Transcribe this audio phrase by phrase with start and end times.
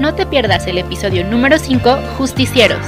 [0.00, 2.80] No te pierdas el episodio número 5, Justicieros.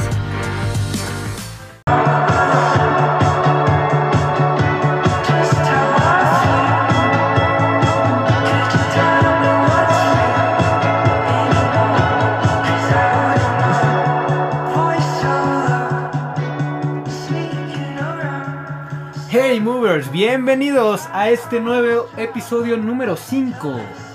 [19.28, 24.11] Hey movers, bienvenidos a este nuevo episodio número 5.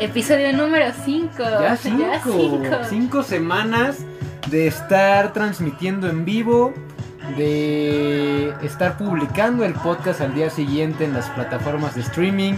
[0.00, 1.32] Episodio número 5.
[1.38, 2.84] Ya 5.
[2.88, 3.98] 5 semanas
[4.48, 6.72] de estar transmitiendo en vivo,
[7.36, 12.54] de estar publicando el podcast al día siguiente en las plataformas de streaming.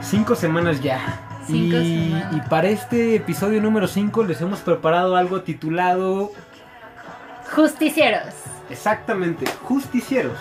[0.00, 1.20] 5 semanas ya.
[1.46, 2.34] Cinco y, semanas.
[2.34, 6.32] y para este episodio número 5 les hemos preparado algo titulado
[7.54, 8.34] Justicieros.
[8.68, 10.38] Exactamente, justicieros.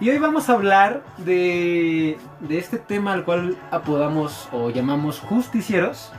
[0.00, 6.12] Y hoy vamos a hablar de, de este tema al cual apodamos o llamamos justicieros.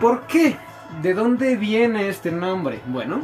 [0.00, 0.56] ¿Por qué?
[1.00, 2.80] ¿De dónde viene este nombre?
[2.86, 3.20] Bueno,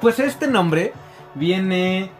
[0.00, 0.92] pues este nombre
[1.34, 2.12] viene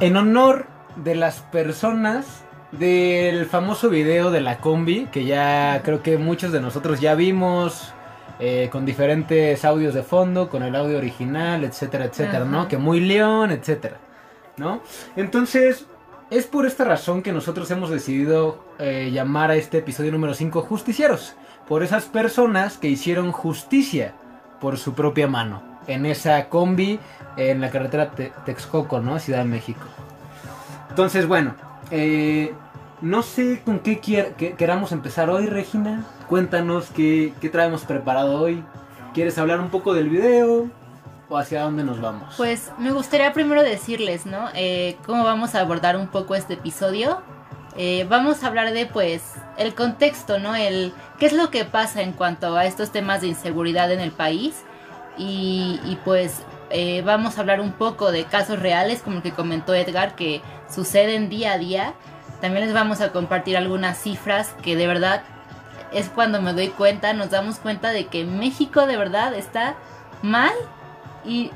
[0.00, 6.16] en honor de las personas del famoso video de la combi, que ya creo que
[6.16, 7.92] muchos de nosotros ya vimos,
[8.40, 12.68] eh, con diferentes audios de fondo, con el audio original, etcétera, etcétera, ¿no?
[12.68, 13.98] Que muy león, etcétera,
[14.56, 14.80] ¿no?
[15.16, 15.86] Entonces,
[16.30, 20.62] es por esta razón que nosotros hemos decidido eh, llamar a este episodio número 5
[20.62, 21.34] Justicieros,
[21.68, 24.14] por esas personas que hicieron justicia
[24.60, 26.98] por su propia mano, en esa combi,
[27.36, 29.18] en la carretera Te- Texcoco, ¿no?
[29.18, 29.80] Ciudad de México.
[30.90, 31.54] Entonces, bueno,
[31.90, 32.52] eh,
[33.00, 33.98] no sé con qué
[34.56, 36.04] queramos empezar hoy, Regina.
[36.28, 38.62] Cuéntanos qué, qué traemos preparado hoy.
[39.12, 40.68] ¿Quieres hablar un poco del video
[41.28, 42.34] o hacia dónde nos vamos?
[42.36, 44.48] Pues me gustaría primero decirles, ¿no?
[44.54, 47.22] Eh, cómo vamos a abordar un poco este episodio.
[47.76, 49.22] Eh, vamos a hablar de, pues,
[49.56, 50.54] el contexto, ¿no?
[50.54, 54.12] El qué es lo que pasa en cuanto a estos temas de inseguridad en el
[54.12, 54.62] país.
[55.16, 59.32] Y, y, pues eh, vamos a hablar un poco de casos reales, como el que
[59.32, 61.94] comentó Edgar, que suceden día a día.
[62.40, 65.22] También les vamos a compartir algunas cifras que de verdad
[65.92, 69.76] es cuando me doy cuenta, nos damos cuenta de que México de verdad está
[70.22, 70.52] mal
[71.24, 71.50] y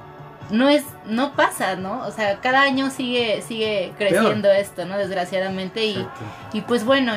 [0.50, 2.06] no es no pasa, ¿no?
[2.06, 4.96] O sea, cada año sigue sigue creciendo esto, ¿no?
[4.96, 6.06] Desgraciadamente y,
[6.52, 7.12] y pues bueno,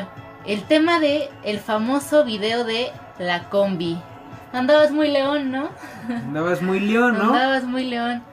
[0.45, 3.97] el tema de el famoso video de la combi.
[4.53, 5.69] Andabas muy león, ¿no?
[6.09, 7.33] Andabas muy león, ¿no?
[7.33, 8.23] Andabas muy león.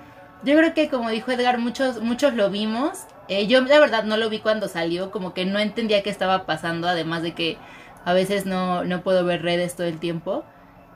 [0.43, 3.05] Yo creo que como dijo Edgar, muchos muchos lo vimos.
[3.29, 6.47] Eh, yo la verdad no lo vi cuando salió, como que no entendía qué estaba
[6.47, 7.59] pasando, además de que
[8.05, 10.45] a veces no, no puedo ver redes todo el tiempo.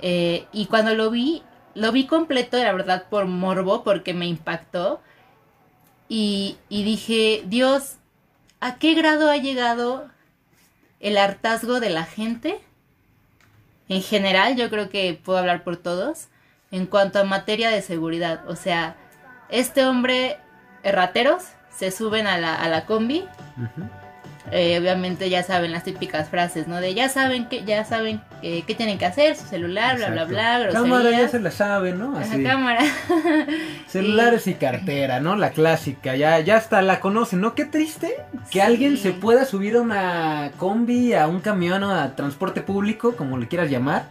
[0.00, 1.42] Eh, y cuando lo vi,
[1.74, 5.00] lo vi completo, la verdad, por morbo, porque me impactó.
[6.08, 7.96] Y, y dije, Dios,
[8.60, 10.08] ¿a qué grado ha llegado
[11.00, 12.60] el hartazgo de la gente?
[13.88, 16.28] En general, yo creo que puedo hablar por todos.
[16.70, 18.96] En cuanto a materia de seguridad, o sea,
[19.50, 20.38] este hombre,
[20.82, 23.24] rateros, se suben a la, a la combi.
[24.50, 26.80] Eh, obviamente ya saben las típicas frases, ¿no?
[26.80, 30.22] De ya saben que ya saben eh, qué tienen que hacer, su celular, bla, bla,
[30.22, 30.32] Exacto.
[30.34, 30.82] bla, groserías.
[30.82, 32.16] Cámara ya se la sabe, ¿no?
[32.16, 32.42] Ajá, Así.
[32.42, 32.80] cámara.
[33.86, 35.36] Celulares y cartera, ¿no?
[35.36, 37.54] La clásica, ya, ya hasta la conocen, ¿no?
[37.54, 38.16] Qué triste
[38.50, 38.60] que Sí.
[38.60, 43.38] alguien se pueda subir a una combi, a un camión o a transporte público, como
[43.38, 44.06] le quieras llamar,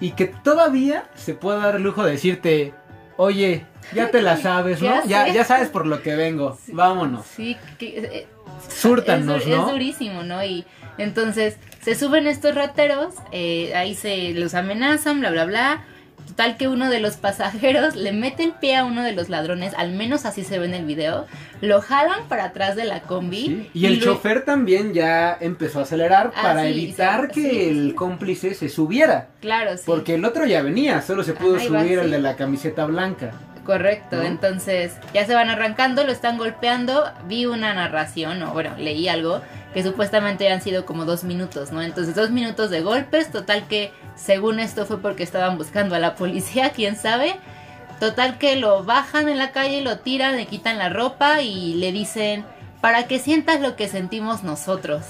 [0.00, 2.74] y que todavía se pueda dar el lujo de decirte,
[3.16, 5.04] oye, ya te la sabes, ¿no?
[5.06, 7.26] Ya Ya, sabes por lo que vengo, vámonos.
[7.26, 8.26] Sí, que, eh,
[8.68, 9.66] Súrtanos, es, ¿no?
[9.66, 10.44] es durísimo, ¿no?
[10.44, 10.64] Y
[10.98, 15.84] entonces se suben estos rateros, eh, ahí se los amenazan, bla, bla, bla.
[16.28, 19.74] Total que uno de los pasajeros le mete el pie a uno de los ladrones,
[19.76, 21.26] al menos así se ve en el video,
[21.60, 23.46] lo jalan para atrás de la combi.
[23.46, 27.42] Sí, Y el lo- chofer también ya empezó a acelerar Ah, para sí, evitar sí,
[27.42, 29.30] que el cómplice se subiera.
[29.40, 29.82] Claro, sí.
[29.86, 33.32] Porque el otro ya venía, solo se pudo Ajá, subir el de la camiseta blanca.
[33.64, 34.22] Correcto, ¿no?
[34.22, 37.04] entonces ya se van arrancando, lo están golpeando.
[37.26, 39.42] Vi una narración, o bueno, leí algo
[39.74, 41.82] que supuestamente han sido como dos minutos, ¿no?
[41.82, 46.16] Entonces, dos minutos de golpes, total que según esto fue porque estaban buscando a la
[46.16, 47.36] policía, quién sabe.
[48.00, 51.92] Total que lo bajan en la calle, lo tiran, le quitan la ropa y le
[51.92, 52.44] dicen,
[52.80, 55.02] para que sientas lo que sentimos nosotros.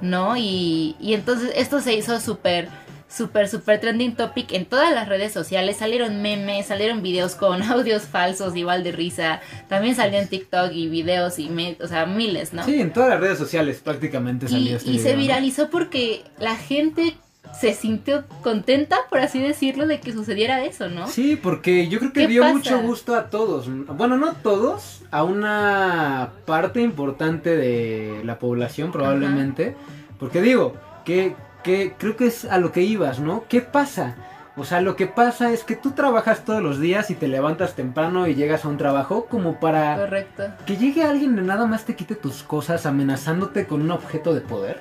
[0.00, 0.36] ¿No?
[0.36, 2.68] Y, y entonces esto se hizo súper
[3.16, 5.76] súper, súper trending topic en todas las redes sociales.
[5.76, 9.40] Salieron memes, salieron videos con audios falsos, igual de risa.
[9.68, 12.64] También salió en TikTok y videos y, me- o sea, miles, ¿no?
[12.64, 16.56] Sí, en todas las redes sociales prácticamente y salió este y se viralizó porque la
[16.56, 17.16] gente
[17.60, 21.06] se sintió contenta, por así decirlo, de que sucediera eso, ¿no?
[21.06, 22.54] Sí, porque yo creo que ¿Qué dio pasa?
[22.54, 23.68] mucho gusto a todos.
[23.96, 29.76] Bueno, no todos, a una parte importante de la población probablemente.
[30.18, 30.74] Porque digo,
[31.04, 33.44] que que creo que es a lo que ibas, ¿no?
[33.48, 34.14] ¿Qué pasa?
[34.56, 37.74] O sea, lo que pasa es que tú trabajas todos los días y te levantas
[37.74, 40.44] temprano y llegas a un trabajo como para Correcto.
[40.64, 44.42] que llegue alguien y nada más te quite tus cosas amenazándote con un objeto de
[44.42, 44.80] poder.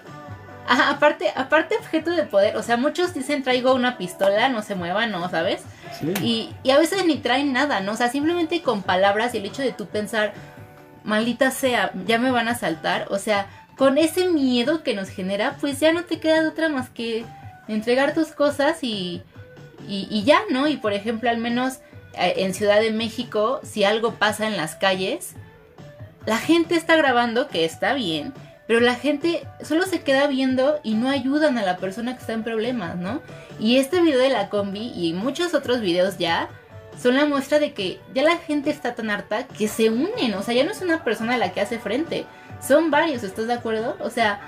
[0.68, 4.76] Ajá, aparte, aparte objeto de poder, o sea, muchos dicen traigo una pistola, no se
[4.76, 5.28] muevan, ¿no?
[5.30, 5.64] ¿Sabes?
[6.00, 6.14] Sí.
[6.22, 7.94] Y, y a veces ni traen nada, ¿no?
[7.94, 10.34] O sea, simplemente con palabras y el hecho de tú pensar,
[11.04, 13.48] maldita sea, ya me van a saltar, o sea,
[13.78, 17.26] con ese miedo que nos genera, pues ya no te queda de otra más que
[17.68, 19.22] entregar tus cosas y,
[19.88, 20.68] y, y ya, ¿no?
[20.68, 21.80] Y por ejemplo, al menos
[22.14, 25.34] eh, en Ciudad de México, si algo pasa en las calles,
[26.26, 28.34] la gente está grabando, que está bien,
[28.68, 32.34] pero la gente solo se queda viendo y no ayudan a la persona que está
[32.34, 33.22] en problemas, ¿no?
[33.60, 36.50] Y este video de la combi y muchos otros videos ya
[37.02, 40.44] son la muestra de que ya la gente está tan harta que se unen, o
[40.44, 42.26] sea, ya no es una persona la que hace frente,
[42.66, 43.96] son varios, ¿estás de acuerdo?
[44.00, 44.40] O sea,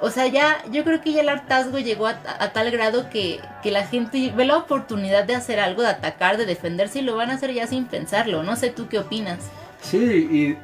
[0.00, 3.70] o sea, ya yo creo que ya el hartazgo llegó a, tal grado que, que
[3.70, 7.30] la gente ve la oportunidad de hacer algo, de atacar, de defenderse y lo van
[7.30, 8.42] a hacer ya sin pensarlo.
[8.42, 9.38] No sé tú qué opinas.
[9.80, 9.98] Sí,
[10.30, 10.58] y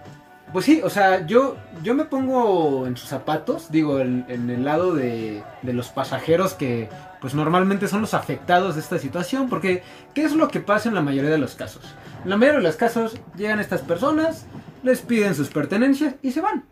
[0.53, 4.65] pues sí, o sea, yo, yo me pongo en sus zapatos, digo, en, en el
[4.65, 6.89] lado de, de los pasajeros que
[7.21, 9.83] pues normalmente son los afectados de esta situación, porque
[10.15, 11.95] ¿qué es lo que pasa en la mayoría de los casos?
[12.25, 14.47] En la mayoría de los casos llegan estas personas,
[14.83, 16.65] les piden sus pertenencias y se van.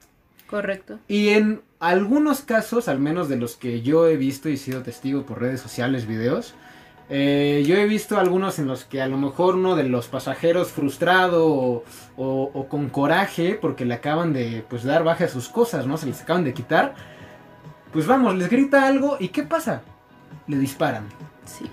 [0.49, 0.99] Correcto.
[1.09, 5.25] Y en algunos casos, al menos de los que yo he visto y sido testigo
[5.27, 6.55] por redes sociales, videos,
[7.11, 10.69] eh, yo he visto algunos en los que a lo mejor uno de los pasajeros
[10.73, 11.85] frustrado o,
[12.17, 15.97] o- o con coraje porque le acaban de pues dar baja a sus cosas, ¿no?
[15.97, 16.95] Se les acaban de quitar.
[17.93, 19.83] Pues vamos, les grita algo y ¿qué pasa?
[20.47, 21.06] Le disparan.
[21.47, 21.65] Sí.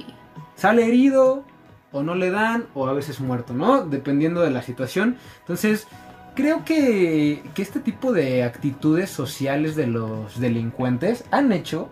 [0.55, 1.43] Sale herido
[1.91, 3.85] o no le dan o a veces muerto, ¿no?
[3.85, 5.17] Dependiendo de la situación.
[5.41, 5.87] Entonces,
[6.35, 11.89] creo que, que este tipo de actitudes sociales de los delincuentes han hecho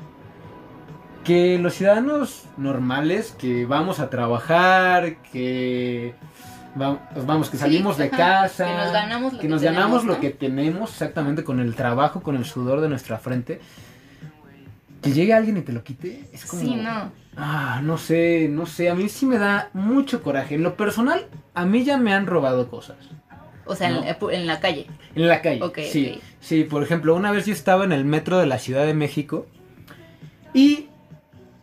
[1.24, 6.14] que los ciudadanos normales que vamos a trabajar, que
[6.80, 9.82] va- vamos, que Sí, salimos de casa, que nos ganamos lo que que nos tenemos,
[9.82, 10.20] ganamos lo ¿no?
[10.20, 13.62] que tenemos exactamente con el trabajo, con el sudor de nuestra frente.
[15.02, 16.62] Que llegue alguien y te lo quite, es como...
[16.62, 17.12] Sí, no.
[17.36, 20.56] Ah, no sé, no sé, a mí sí me da mucho coraje.
[20.56, 22.98] En lo personal, a mí ya me han robado cosas.
[23.66, 24.04] O sea, No.
[24.04, 24.88] en, en la calle.
[25.16, 25.62] En la calle.
[25.64, 28.86] Ok, sí, sí, por ejemplo, una vez yo estaba en el metro de la Ciudad
[28.86, 29.46] de México
[30.54, 30.88] y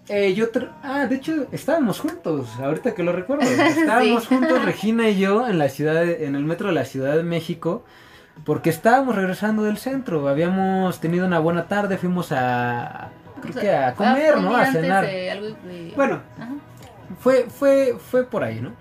[0.08, 0.47] eh, yo...
[0.82, 3.43] Ah, de hecho, estábamos juntos, ahorita que lo recuerdo.
[3.50, 4.35] Estábamos Sí.
[4.35, 7.23] juntos, Regina y yo, en la ciudad, de- en el metro de la Ciudad de
[7.23, 7.85] México.
[8.44, 13.11] Porque estábamos regresando del centro, habíamos tenido una buena tarde, fuimos a...
[13.43, 14.56] Creo O sea, que a comer, ¿no?
[14.56, 15.05] A cenar.
[15.06, 16.50] de algo de- Bueno, Ajá.
[17.20, 18.73] fue, fue, fue por ahí, ¿no?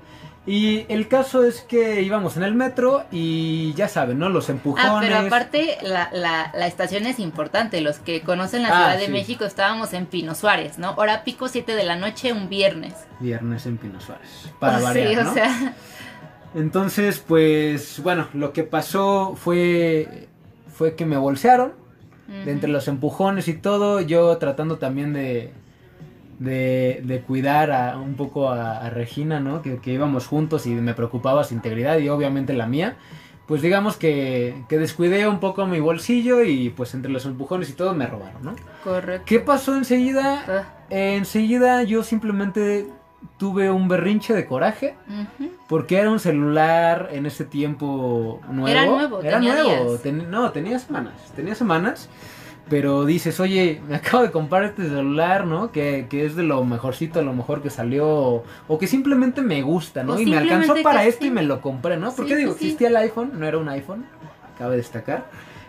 [0.51, 4.29] Y el caso es que íbamos en el metro y ya saben, ¿no?
[4.29, 4.89] Los empujones.
[4.89, 7.81] Ah, pero aparte la, la, la estación es importante.
[7.81, 9.11] Los que conocen la Ah, Ciudad de sí.
[9.11, 10.93] México estábamos en Pino Suárez, ¿no?
[10.95, 12.95] Hora pico 7 de la noche, un viernes.
[13.19, 14.49] Viernes en Pino Suárez.
[14.59, 15.29] Para Oh, variar, sí, ¿no?
[15.29, 15.73] o sea,
[16.55, 20.27] Entonces, pues, bueno, lo que pasó fue,
[20.73, 21.73] fue que me bolsearon.
[22.45, 25.51] De entre los empujones y todo, yo tratando también de,
[26.39, 29.61] de, de cuidar a, un poco a, a Regina, ¿no?
[29.61, 32.95] Que, que íbamos juntos y me preocupaba su integridad y obviamente la mía.
[33.45, 37.73] Pues digamos que, que descuidé un poco mi bolsillo y pues entre los empujones y
[37.73, 38.55] todo me robaron, ¿no?
[38.83, 39.23] Correcto.
[39.25, 40.43] ¿Qué pasó enseguida?
[40.47, 42.87] Ah, enseguida yo simplemente
[43.37, 44.95] tuve un berrinche de coraje
[45.67, 48.67] porque era un celular en ese tiempo nuevo.
[48.67, 49.89] Era nuevo, Era tenía nuevo.
[49.91, 50.01] días.
[50.03, 51.13] ten- no, tenía semanas.
[51.35, 52.07] Tenía semanas.
[52.69, 55.71] Pero dices, oye, me acabo de comprar este celular, ¿no?
[55.71, 58.07] Que, que es de lo mejorcito, a lo mejor que salió.
[58.07, 60.13] O, o que simplemente me gusta, ¿no?
[60.13, 62.11] O y me alcanzó para esto y me lo compré, ¿no?
[62.13, 62.65] Porque Sí, digo, sí.
[62.65, 64.05] existía el iPhone, no era un iPhone.
[64.57, 65.25] Cabe destacar.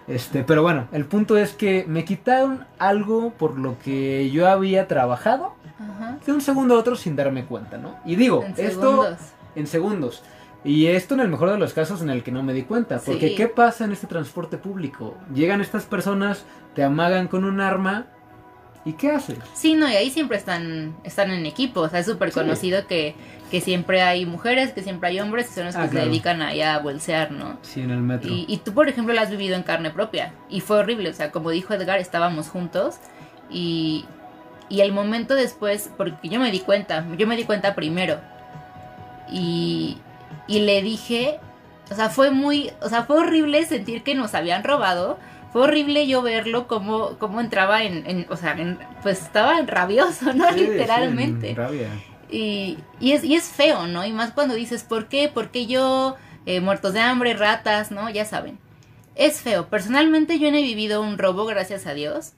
[0.08, 4.88] Este, pero bueno, el punto es que me quitaron algo por lo que yo había
[4.88, 6.18] trabajado Ajá.
[6.26, 7.94] de un segundo a otro sin darme cuenta, ¿no?
[8.04, 9.18] Y digo, En esto segundos.
[9.54, 10.22] en segundos.
[10.64, 12.98] Y esto en el mejor de los casos en el que no me di cuenta.
[12.98, 13.34] Porque Sí.
[13.34, 15.16] ¿qué pasa en este transporte público?
[15.34, 18.06] Llegan estas personas, te amagan con un arma.
[18.84, 19.38] ¿Y qué haces?
[19.54, 21.80] Sí, no, y ahí siempre están, están en equipo.
[21.80, 22.40] O sea, es súper Sí.
[22.40, 23.14] conocido que,
[23.50, 26.04] que siempre hay mujeres, que siempre hay hombres y son los Ah, que claro.
[26.04, 27.58] se dedican ahí a bolsear, ¿no?
[27.62, 28.30] Sí, en el metro.
[28.32, 30.32] Y, y tú, por ejemplo, lo has vivido en carne propia.
[30.48, 31.10] Y fue horrible.
[31.10, 32.96] O sea, como dijo Edgar, estábamos juntos.
[33.50, 34.06] Y,
[34.70, 38.18] y el momento después, porque yo me di cuenta, yo me di cuenta primero.
[39.30, 39.98] Y,
[40.50, 41.38] y le dije,
[41.90, 45.18] o sea, fue muy, o sea, fue horrible sentir que nos habían robado.
[45.52, 50.32] Fue horrible yo verlo como, como entraba en, en- o sea, en- pues estaba rabioso,
[50.34, 50.48] ¿no?
[50.52, 51.54] Sí, Literalmente.
[51.54, 51.88] rabia.
[52.30, 54.04] Y, y, es, y es feo, ¿no?
[54.06, 55.28] Y más cuando dices, ¿por qué?
[55.28, 56.16] ¿Por qué yo?
[56.46, 58.08] Eh, muertos de hambre, ratas, ¿no?
[58.10, 58.58] Ya saben.
[59.16, 59.66] Es feo.
[59.68, 62.32] Personalmente yo no he vivido un robo, gracias a Dios.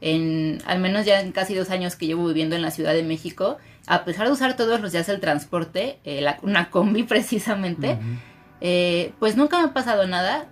[0.00, 3.02] En al menos ya en casi dos años que llevo viviendo en la Ciudad de
[3.02, 7.98] México, a pesar de usar todos los días el transporte, eh, una combi precisamente,
[8.60, 10.46] eh, pues nunca me ha pasado nada,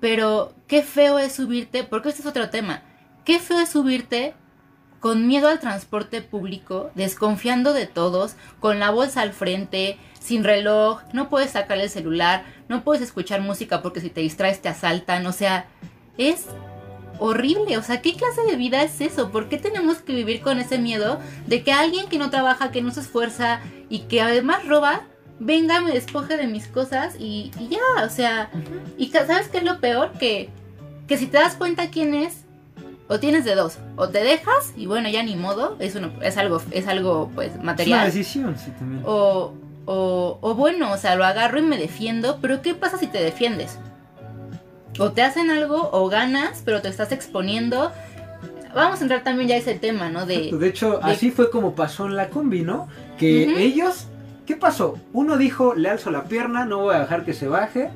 [0.00, 2.82] pero qué feo es subirte, porque este es otro tema,
[3.24, 4.34] qué feo es subirte
[5.00, 11.02] con miedo al transporte público, desconfiando de todos, con la bolsa al frente, sin reloj,
[11.12, 15.24] no puedes sacar el celular, no puedes escuchar música porque si te distraes te asaltan,
[15.26, 15.66] o sea,
[16.18, 16.46] es
[17.18, 19.30] horrible, o sea, ¿qué clase de vida es eso?
[19.30, 22.82] ¿Por qué tenemos que vivir con ese miedo de que alguien que no trabaja, que
[22.82, 25.02] no se esfuerza y que además roba,
[25.38, 28.50] venga, me despoje de mis cosas y, ya, o sea,
[28.98, 30.12] y ¿sabes qué es lo peor?
[30.18, 30.50] Que,
[31.06, 32.44] que si te das cuenta quién es,
[33.08, 36.36] o tienes de dos, o te dejas y bueno, ya ni modo, es, uno, es
[36.36, 38.08] algo, es algo pues material.
[38.08, 39.02] Es una decisión, sí, también.
[39.06, 39.54] O,
[39.84, 43.22] o, o bueno, o sea, lo agarro y me defiendo, pero ¿qué pasa si te
[43.22, 43.78] defiendes?
[44.98, 47.92] O te hacen algo o ganas, pero te estás exponiendo.
[48.74, 50.26] Vamos a entrar también ya a ese tema, ¿no?
[50.26, 52.88] De, de hecho, así fue como pasó en la combi, ¿no?
[53.18, 54.08] Que ellos,
[54.44, 54.98] ¿qué pasó?
[55.12, 57.90] Uno dijo, le alzo la pierna, no voy a dejar que se baje.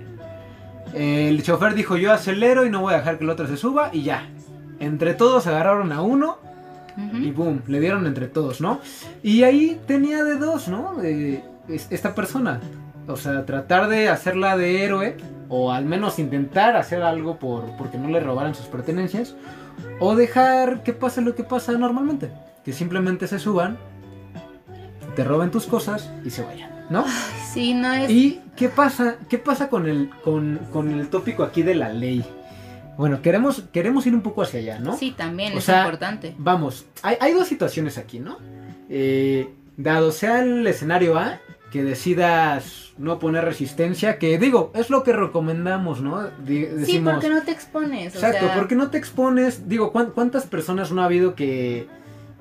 [0.94, 3.90] El chofer dijo, yo acelero y no voy a dejar que el otro se suba
[3.92, 4.26] y ya.
[4.80, 6.38] Entre todos agarraron a uno
[7.14, 8.80] y boom, le dieron entre todos, ¿no?
[9.22, 10.94] Y ahí tenía de dos, ¿no?
[10.94, 12.60] De esta persona.
[13.06, 15.16] O sea, tratar de hacerla de héroe
[15.50, 19.34] o al menos intentar hacer algo por porque no le robaran sus pertenencias
[19.98, 22.30] o dejar que pase lo que pasa normalmente,
[22.64, 23.76] que simplemente se suban,
[25.16, 27.04] te roben tus cosas y se vayan, ¿no?
[27.52, 29.16] Sí, no es ¿Y qué pasa?
[29.28, 32.24] ¿Qué pasa con el con, el tópico aquí de la ley?
[32.96, 34.96] Bueno, queremos, queremos ir un poco hacia allá, ¿no?
[34.96, 36.34] Sí, también es importante.
[36.38, 38.36] Vamos, hay, hay, dos situaciones aquí, ¿no?
[38.88, 41.40] Eh, dado sea el escenario A,
[41.70, 46.28] que decidas no poner resistencia, que digo, es lo que recomendamos, ¿no?
[46.46, 48.14] sí, porque no te expones.
[48.14, 49.68] Exacto, porque no te expones.
[49.68, 51.86] Digo, ¿cuántas personas no ha habido que,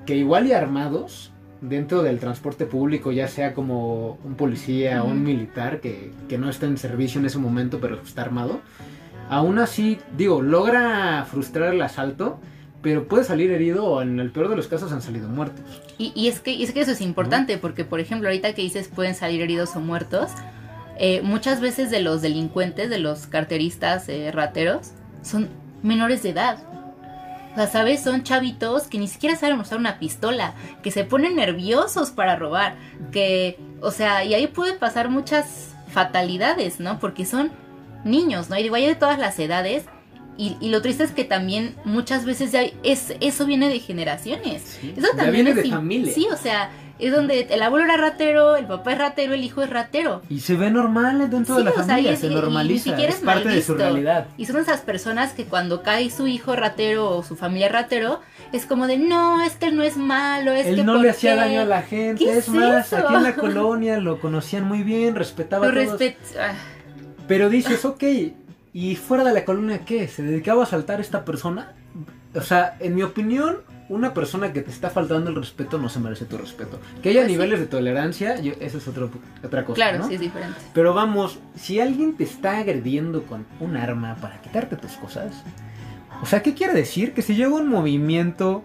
[0.04, 5.22] que igual y armados dentro del transporte público, ya sea como un policía o un
[5.22, 8.60] militar que, que no está en servicio en ese momento, pero está armado?
[9.28, 12.40] Aún así, digo, logra frustrar el asalto
[12.82, 15.64] pero puede salir herido o en el peor de los casos han salido muertos.
[15.98, 19.14] Y, es, que, es que eso es importante, porque por ejemplo, ahorita que dices pueden
[19.14, 20.30] salir heridos o muertos,
[20.98, 25.48] eh, muchas veces de los delincuentes, de los carteristas eh, rateros, son
[25.82, 26.58] menores de edad.
[27.52, 28.02] O sea, ¿sabes?
[28.02, 32.76] Son chavitos que ni siquiera saben usar una pistola, que se ponen nerviosos para robar,
[33.10, 37.00] que, o sea, y ahí pueden pasar muchas fatalidades, ¿no?
[37.00, 37.50] Porque son
[38.04, 38.56] niños, ¿no?
[38.56, 39.84] Y digo, hay de todas las edades,
[40.40, 44.78] y, lo triste es que también muchas veces ya es, eso viene de generaciones.
[44.96, 46.14] eso también viene de familia.
[46.14, 49.62] Sí, o sea, es donde el abuelo era ratero, el papá es ratero, el hijo
[49.62, 50.22] es ratero.
[50.30, 54.28] Y se ve normal dentro de la familia, se normaliza, es parte de su realidad.
[54.38, 58.20] Y son esas personas que cuando cae su hijo ratero o su familia ratero,
[58.52, 61.64] es como de, no, este no es malo, es Él no le hacía daño a
[61.66, 66.00] la gente, es, más, aquí en la colonia lo conocían muy bien, respetaba a todos.
[66.38, 66.54] Ah.
[67.28, 68.02] Pero dices, ok,
[68.72, 70.06] ¿Y fuera de la columna qué?
[70.08, 71.72] ¿Se dedicaba a asaltar esta persona?
[72.34, 73.58] O sea, en mi opinión,
[73.88, 76.78] una persona que te está faltando el respeto no se merece tu respeto.
[77.02, 79.10] Que haya pues niveles de tolerancia, eso es otro,
[79.44, 79.74] otra cosa.
[79.74, 80.56] Claro, sí es diferente.
[80.72, 85.42] Pero vamos, si alguien te está agrediendo con un arma para quitarte tus cosas,
[86.22, 87.12] o sea, ¿qué quiere decir?
[87.12, 88.64] Que si llega un movimiento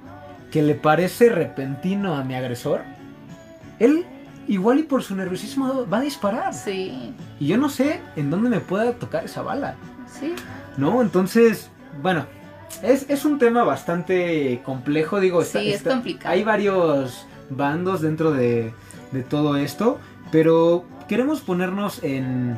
[0.51, 2.83] que le parece repentino a mi agresor,
[3.79, 4.05] él
[4.47, 6.53] igual y por su nerviosismo va a disparar.
[6.53, 7.15] Sí.
[7.39, 9.75] Y yo no sé en dónde me pueda tocar esa bala.
[10.19, 10.33] Sí.
[10.77, 11.01] ¿No?
[11.01, 11.69] Entonces,
[12.01, 12.25] bueno,
[12.81, 15.43] es, un tema bastante complejo, digo.
[15.43, 16.33] Sí, es complicado.
[16.33, 18.73] Hay varios bandos dentro de,
[19.11, 19.99] de, todo esto,
[20.31, 22.57] pero queremos ponernos en,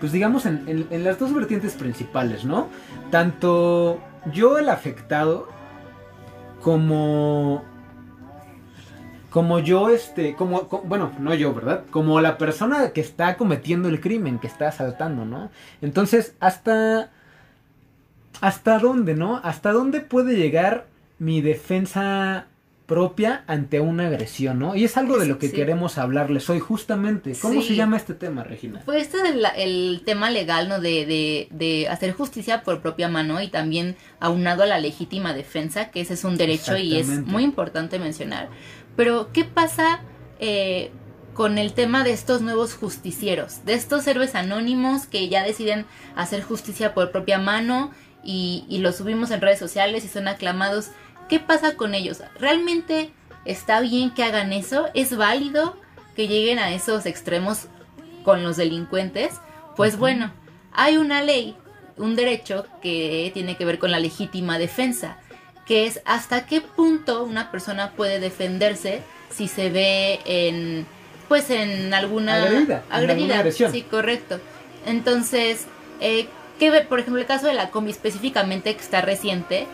[0.00, 2.68] pues digamos, en, en las dos vertientes principales, ¿no?
[3.10, 4.00] Tanto
[4.32, 5.48] yo el afectado
[6.62, 7.64] como
[9.32, 11.84] como yo, este, como, bueno, no yo, ¿verdad?
[11.90, 15.50] Como la persona que está cometiendo el crimen, que está asaltando, ¿no?
[15.80, 17.10] Entonces, hasta,
[18.42, 19.40] hasta dónde, ¿no?
[19.42, 20.86] Hasta dónde puede llegar
[21.18, 22.46] mi defensa
[22.86, 24.74] propia ante una agresión, ¿no?
[24.74, 27.32] Y es algo de lo que queremos hablarles hoy justamente.
[27.40, 28.82] ¿Cómo se llama este tema, Regina?
[28.84, 30.78] Pues este es el, tema legal, ¿no?
[30.78, 35.90] De, de, de, hacer justicia por propia mano y también aunado a la legítima defensa,
[35.90, 38.50] que ese es un derecho y es muy importante mencionar.
[38.96, 40.00] Pero, ¿qué pasa
[40.40, 40.90] eh,
[41.34, 43.64] con el tema de estos nuevos justicieros?
[43.64, 47.90] De estos héroes anónimos que ya deciden hacer justicia por propia mano
[48.22, 50.90] y, y los subimos en redes sociales y son aclamados.
[51.28, 52.22] ¿Qué pasa con ellos?
[52.38, 53.10] ¿Realmente
[53.44, 54.88] está bien que hagan eso?
[54.94, 55.76] ¿Es válido
[56.14, 57.66] que lleguen a esos extremos
[58.24, 59.40] con los delincuentes?
[59.76, 60.32] Pues bueno,
[60.72, 61.56] hay una ley,
[61.96, 65.18] un derecho que tiene que ver con la legítima defensa
[65.72, 69.00] que es hasta qué punto una persona puede defenderse
[69.30, 70.86] si se ve en
[71.30, 73.34] pues en alguna agredida, agredida.
[73.34, 73.72] En agresión.
[73.72, 74.38] sí correcto
[74.84, 75.64] entonces
[76.02, 76.26] eh,
[76.58, 76.82] ¿qué ve?
[76.82, 79.66] por ejemplo el caso de la combi específicamente que está reciente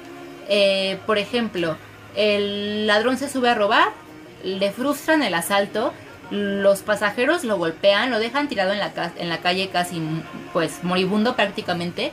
[0.48, 1.76] eh, por ejemplo
[2.14, 3.88] el ladrón se sube a robar
[4.44, 5.92] le frustran el asalto
[6.30, 10.00] los pasajeros lo golpean lo dejan tirado en la en la calle casi
[10.52, 12.12] pues moribundo prácticamente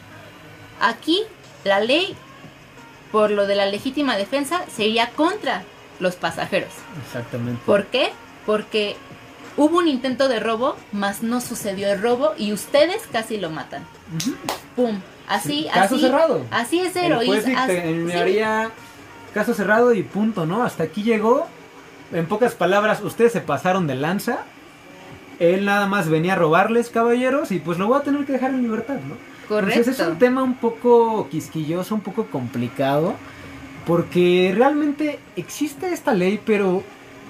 [0.82, 1.22] aquí
[1.64, 2.18] la ley
[3.16, 5.64] por lo de la legítima defensa sería contra
[6.02, 6.74] los pasajeros.
[7.06, 7.62] Exactamente.
[7.66, 8.12] ¿Por qué?
[8.46, 8.98] Porque
[9.56, 13.86] hubo un intento de robo, mas no sucedió el robo y ustedes casi lo matan.
[14.76, 15.00] ¡Pum!
[15.30, 16.04] Así, Caso así.
[16.04, 16.46] cerrado.
[16.52, 17.04] Así es, es-
[17.58, 18.70] as- dictaminaría
[19.34, 20.64] caso cerrado y punto, ¿no?
[20.64, 21.48] Hasta aquí llegó.
[22.12, 24.40] En pocas palabras, ustedes se pasaron de lanza.
[25.40, 28.50] Él nada más venía a robarles, caballeros, y pues lo voy a tener que dejar
[28.50, 29.16] en libertad, ¿no?
[29.48, 29.80] Correcto.
[29.80, 33.14] Entonces es un tema un poco quisquilloso, un poco complicado,
[33.86, 36.84] porque realmente existe esta ley, pero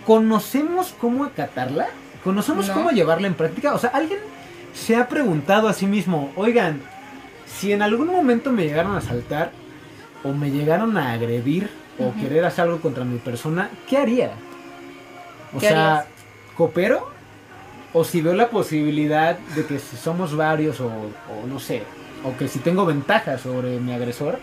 [0.05, 1.88] ¿conocemos cómo acatarla?
[2.24, 2.74] ¿Conocemos No.
[2.74, 3.74] cómo llevarla en práctica?
[3.74, 4.19] O sea, alguien
[4.74, 6.81] se ha preguntado a sí mismo, oigan,
[7.45, 9.51] si en algún momento me llegaron a asaltar
[10.24, 11.69] o me llegaron a agredir
[12.00, 14.31] o querer hacer algo contra mi persona, ¿qué haría?
[15.55, 16.07] O ¿Qué sea, harías?
[16.57, 17.10] ¿coopero?
[17.97, 21.83] O si veo la posibilidad de que si somos varios o, o no sé,
[22.25, 24.37] o que si tengo ventaja sobre mi agresor,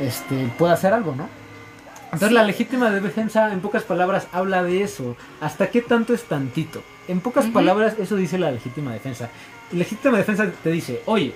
[0.00, 1.28] este, puedo hacer algo, ¿no?
[2.06, 5.16] Entonces la legítima defensa, en pocas palabras, habla de eso.
[5.40, 6.82] ¿Hasta qué tanto es tantito?
[7.08, 9.30] En pocas palabras, eso dice la legítima defensa.
[9.72, 11.34] Legítima defensa te dice, oye,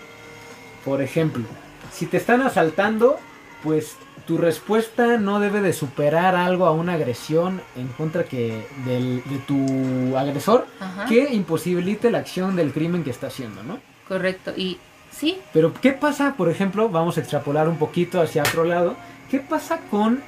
[0.85, 1.45] por ejemplo,
[1.93, 3.19] si te están asaltando,
[3.65, 3.97] pues
[4.29, 9.39] tu respuesta no debe de superar algo a una agresión en contra que del, de
[9.39, 13.81] tu agresor Ajá, que imposibilite la acción del crimen que está haciendo, ¿no?
[14.07, 14.53] correcto.
[14.57, 14.79] Y
[15.11, 18.97] sí, Pero ¿qué pasa, por ejemplo, vamos a extrapolar un poquito hacia otro lado,
[19.31, 20.23] qué pasa con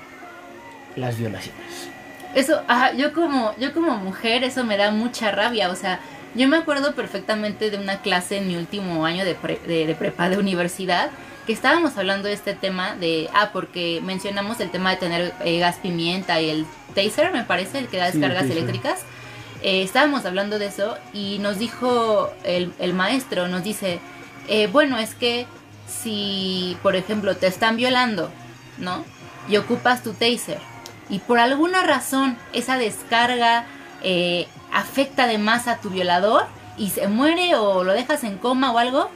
[0.97, 1.89] las violaciones?
[2.35, 5.71] Eso, ajá, yo como, yo como mujer, eso me da mucha rabia.
[5.71, 6.01] O sea,
[6.35, 9.95] yo me acuerdo perfectamente de una clase en mi último año de, pre- de, de
[9.95, 11.11] prepa de universidad,
[11.47, 15.59] que estábamos hablando de este tema de, ah, porque mencionamos el tema de tener eh,
[15.59, 19.01] gas pimienta y el taser, me parece, el que da Sí, el descargas eléctricas.
[19.63, 24.01] Eh, estábamos hablando de eso y nos dijo el, el maestro, nos dice,
[24.49, 25.47] eh, bueno, es que
[25.87, 28.31] si, por ejemplo, te están violando,
[28.79, 29.05] ¿no?
[29.49, 30.59] Y ocupas tu taser
[31.09, 33.67] y por alguna razón esa descarga
[34.73, 36.47] afecta además a tu violador
[36.79, 39.11] y se muere o lo dejas en coma o algo,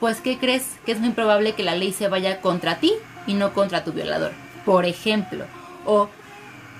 [0.00, 0.76] pues ¿qué crees?
[0.84, 2.92] Que es muy probable que la ley se vaya contra ti
[3.26, 4.32] y no contra tu violador.
[4.64, 5.44] Por ejemplo,
[5.84, 6.08] o,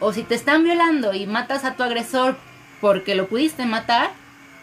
[0.01, 2.37] o si te están violando y matas a tu agresor
[2.81, 4.11] porque lo pudiste matar,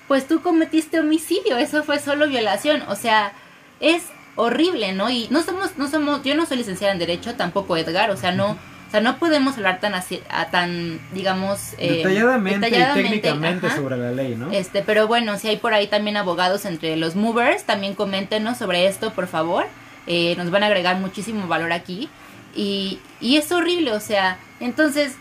[0.08, 3.34] pues tú cometiste homicidio, eso fue solo violación, o sea,
[3.80, 4.04] es
[4.36, 5.10] horrible, ¿no?
[5.10, 8.32] Y no somos, no somos, yo no soy licenciada en derecho, tampoco Edgar, o sea,
[8.32, 8.58] no,
[8.96, 13.76] sea, no podemos hablar tan así, a tan, digamos, eh, detalladamente, detalladamente, y técnicamente ajá.
[13.76, 14.52] sobre la ley, ¿no?
[14.52, 18.88] Este, pero bueno, si hay por ahí también abogados entre los movers, también coméntenos sobre
[18.88, 19.66] esto, por favor.
[20.08, 22.10] Eh, nos van a agregar muchísimo valor aquí.
[22.56, 25.16] Y, y es horrible, o sea, entonces,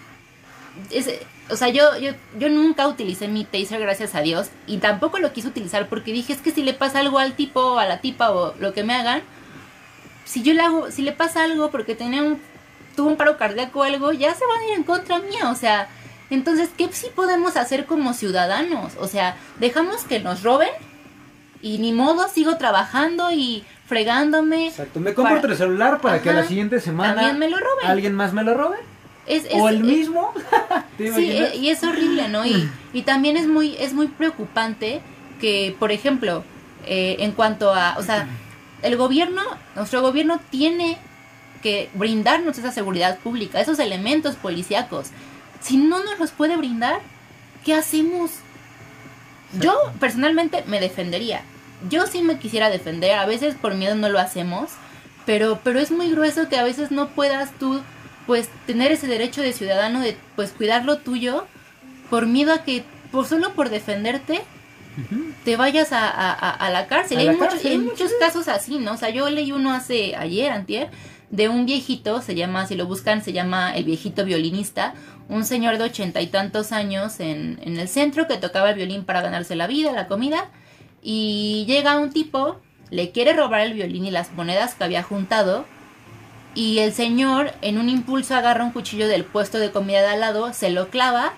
[0.91, 1.11] es-
[1.51, 5.33] o sea, yo, yo, yo nunca utilicé mi taser, gracias a Dios, y tampoco lo
[5.33, 8.01] quise utilizar porque dije, es que si le pasa algo al tipo o a la
[8.01, 9.23] tipa o lo que me hagan,
[10.25, 12.41] si yo le hago, si le pasa algo porque tenía un,
[12.95, 15.55] tuvo un paro cardíaco o algo, ya se van a ir en contra mía, o
[15.55, 15.89] sea,
[16.31, 18.93] entonces, ¿qué sí podemos hacer como ciudadanos?
[18.99, 20.71] O sea, dejamos que nos roben
[21.61, 24.69] y ni modo, sigo trabajando y fregándome.
[24.69, 27.87] Exacto, me compro para- otro celular para que la siguiente semana También me lo roben.
[27.87, 28.77] alguien más me lo robe.
[29.27, 30.33] Es, es- o el mismo.
[30.99, 32.45] ¿Te Sí, eh, y es horrible, ¿no?
[32.45, 35.01] Y, y también es muy, es muy preocupante
[35.41, 36.45] que, por ejemplo,
[36.87, 38.27] eh, en cuanto a, o sea,
[38.83, 39.43] el gobierno,
[39.77, 40.99] nuestro gobierno tiene
[41.65, 45.09] que brindarnos esa seguridad pública, esos elementos policíacos.
[45.61, 47.01] Si no nos los puede brindar,
[47.65, 48.31] ¿qué hacemos?
[49.61, 51.41] Yo personalmente me defendería.
[51.89, 54.71] Yo sí me quisiera defender, a veces por miedo no lo hacemos,
[55.27, 57.81] pero, pero es muy grueso que a veces no puedas tú
[58.27, 61.47] pues tener ese derecho de ciudadano de pues cuidar lo tuyo
[62.11, 64.43] por miedo a que por solo por defenderte
[65.45, 67.17] te vayas a, a- la cárcel.
[67.17, 68.93] A hay, la muchos, cárcel, hay muchos casos así, ¿no?
[68.93, 70.89] O sea, yo leí uno hace ayer, antier,
[71.35, 74.95] de un viejito, se llama, si lo buscan, se llama el viejito violinista,
[75.29, 79.05] un señor de ochenta y tantos años en, en el centro que tocaba el violín
[79.05, 80.51] para ganarse la vida, la comida,
[81.03, 85.65] y llega un tipo, le quiere robar el violín y las monedas que había juntado,
[86.55, 90.21] y el señor en un impulso agarra un cuchillo del puesto de comida de al
[90.21, 91.33] lado, se lo clava,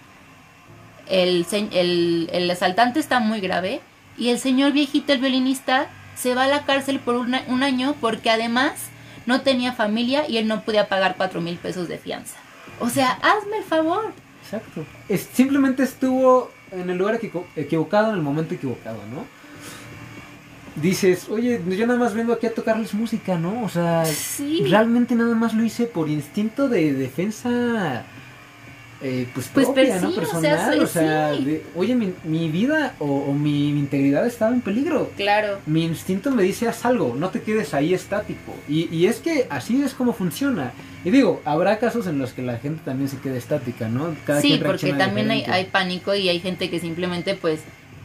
[1.09, 3.81] el, el, el asaltante está muy grave
[4.19, 7.95] y el señor viejito, el violinista, se va a la cárcel por una- un año
[8.01, 8.73] porque además
[9.27, 12.37] no tenía familia y él no podía pagar cuatro mil pesos de fianza.
[12.81, 14.13] O sea, hazme el favor.
[14.43, 14.85] Exacto.
[15.09, 19.25] Es, simplemente estuvo en el lugar equivo- equivocado en el momento equivocado, ¿no?
[20.81, 23.63] Dices, oye, yo nada más vengo aquí a tocarles música, ¿no?
[23.65, 24.63] O sea, Sí.
[24.69, 28.05] realmente nada más lo hice por instinto de defensa,
[29.07, 30.11] eh, pues, Pues, propia, ¿no?
[30.11, 31.45] sí, o sea, Personal, o sea, sí.
[31.45, 35.11] de, oye, mi, mi vida o, o mi, mi integridad estaba en peligro.
[35.17, 35.59] Claro.
[35.67, 38.55] Mi instinto me dice haz algo, no te quedes ahí estático.
[38.69, 40.73] Y, y es que así es como funciona.
[41.05, 44.17] Y digo, habrá casos en los que la gente también se quede estática, ¿no?
[44.27, 47.61] Cada sí, porque también hay, pánico y hay gente que simplemente pues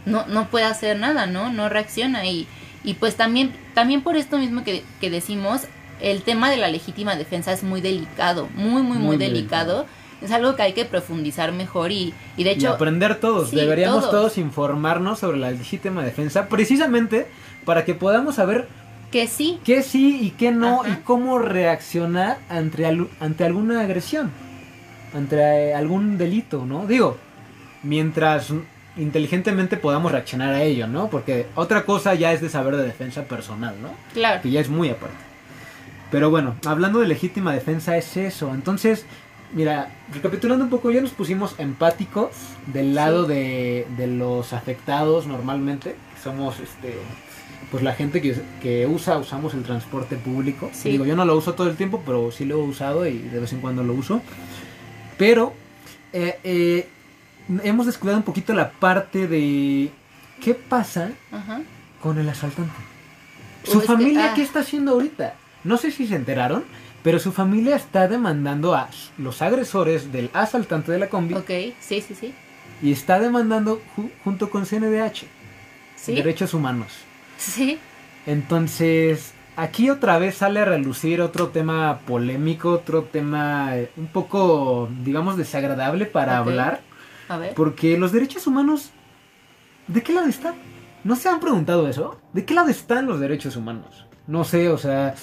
[0.05, 1.51] no, no puede hacer nada, ¿no?
[1.51, 2.47] No reacciona y,
[2.83, 5.63] y pues también, también por esto mismo que, que decimos,
[6.01, 9.85] el tema de la legítima defensa es muy delicado, muy, muy, muy, Muy delicado.
[10.21, 12.69] Es algo que hay que profundizar mejor y, y de y hecho...
[12.73, 13.49] aprender todos.
[13.49, 14.11] Sí, Deberíamos todos.
[14.11, 14.37] todos.
[14.37, 17.27] informarnos sobre la legítima defensa, precisamente
[17.65, 18.67] para que podamos saber
[19.11, 20.89] Que sí, qué sí y qué no Ajá.
[20.91, 24.31] y cómo reaccionar ante, al- ante alguna agresión,
[25.15, 26.85] ante eh, algún delito, ¿no?
[26.85, 27.17] Digo,
[27.83, 28.53] mientras
[28.97, 31.09] inteligentemente podamos reaccionar a ello, ¿no?
[31.09, 33.89] Porque otra cosa ya es de saber de defensa personal, ¿no?
[34.13, 34.41] claro.
[34.41, 35.15] que ya es muy aparte.
[36.11, 38.53] Pero bueno, hablando de legítima defensa es eso.
[38.53, 39.05] Entonces,
[39.53, 42.31] mira, recapitulando un poco, ya nos pusimos empáticos
[42.67, 46.97] del lado de, de los afectados normalmente, que somos este
[47.69, 50.69] pues la gente que, que usa, usamos el transporte público.
[50.73, 50.89] Sí.
[50.89, 53.39] Digo, yo no lo uso todo el tiempo, pero sí lo he usado y de
[53.39, 54.21] vez en cuando lo uso.
[55.17, 55.53] Pero
[56.11, 56.87] eh, eh,
[57.63, 59.89] hemos descuidado un poquito la parte de
[60.41, 61.61] qué pasa Ajá.
[62.01, 62.73] con el asaltante.
[63.63, 64.33] Su que- familia, ah.
[64.35, 65.35] ¿qué está haciendo ahorita?
[65.63, 66.65] No sé si se enteraron,
[67.03, 72.01] pero su familia está demandando a los agresores del asaltante de la combi Ok, sí,
[72.01, 72.33] sí, sí.
[72.81, 75.25] y está demandando ju- junto con CNDH,
[75.95, 76.87] Sí, Derechos Humanos.
[77.37, 77.77] sí,
[78.25, 84.89] Entonces, aquí otra vez sale a relucir otro tema polémico, otro tema eh, un poco,
[85.03, 86.81] digamos, desagradable para hablar,
[87.27, 87.53] a ver.
[87.55, 88.91] porque los derechos humanos,
[89.87, 90.55] ¿de qué lado están?
[91.03, 92.19] ¿No se han preguntado eso?
[92.33, 94.05] ¿De qué lado están los derechos humanos?
[94.27, 95.15] No sé, o sea,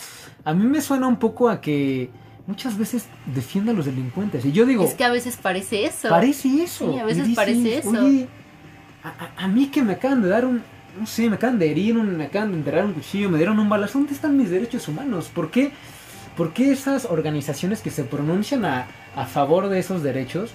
[0.44, 2.10] a mí me suena un poco a que
[2.46, 4.44] muchas veces defiende a los delincuentes.
[4.44, 6.08] Y yo digo, Es que a veces parece eso.
[6.08, 6.92] parece eso.
[6.92, 7.90] Sí, a veces parece eso.
[7.90, 8.26] Oye,
[9.02, 10.62] a, a- a mí que me acaban de dar un,
[10.98, 13.58] no sé, me acaban de herir, un- me acaban de enterrar un cuchillo, me dieron
[13.58, 15.30] un balazo, ¿dónde están mis derechos humanos?
[15.34, 15.72] ¿Por qué,
[16.36, 20.52] por qué esas organizaciones que se pronuncian a, a favor de esos derechos,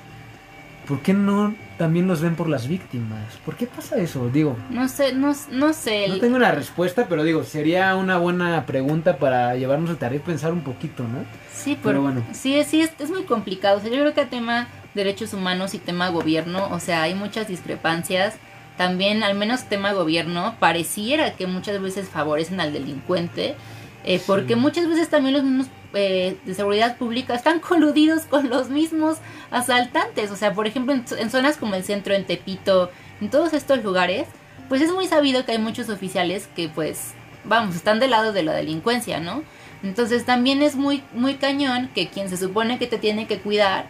[0.88, 3.22] por qué no también los ven por las víctimas?
[3.46, 4.30] ¿Por qué pasa eso?
[4.30, 6.08] Digo, No sé, no, no sé.
[6.08, 10.18] no el- tengo una respuesta, pero digo, sería una buena pregunta para llevarnos a tarea
[10.18, 11.20] y pensar un poquito, ¿no?
[11.54, 12.24] Sí, Pero pero bueno.
[12.34, 13.78] sí, sí es, es muy complicado.
[13.78, 17.16] O sea, yo creo que a tema derechos humanos y tema gobierno, o sea, hay
[17.16, 18.36] muchas discrepancias.
[18.78, 23.56] También, al menos tema gobierno, pareciera que muchas veces favorecen al delincuente,
[24.04, 24.24] eh, Sí.
[24.28, 29.18] porque muchas veces también los mismos eh, de seguridad pública están coludidos con los mismos
[29.52, 30.32] asaltantes.
[30.32, 33.84] O sea, por ejemplo, en, en zonas como el centro, en Tepito, en todos estos
[33.84, 34.28] lugares,
[34.70, 38.44] pues es muy sabido que hay muchos oficiales que, pues, vamos, están del lado de
[38.44, 39.44] la delincuencia, ¿no?
[39.84, 43.90] Entonces también es muy, muy cañón que quien se supone que te tiene que cuidar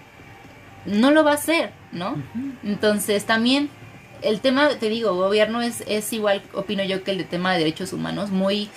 [0.85, 2.15] no lo va a hacer, ¿no?
[2.63, 3.69] Entonces también
[4.21, 7.59] el tema, te digo, gobierno es, es igual, opino yo, que el de tema de
[7.59, 8.69] derechos humanos, muy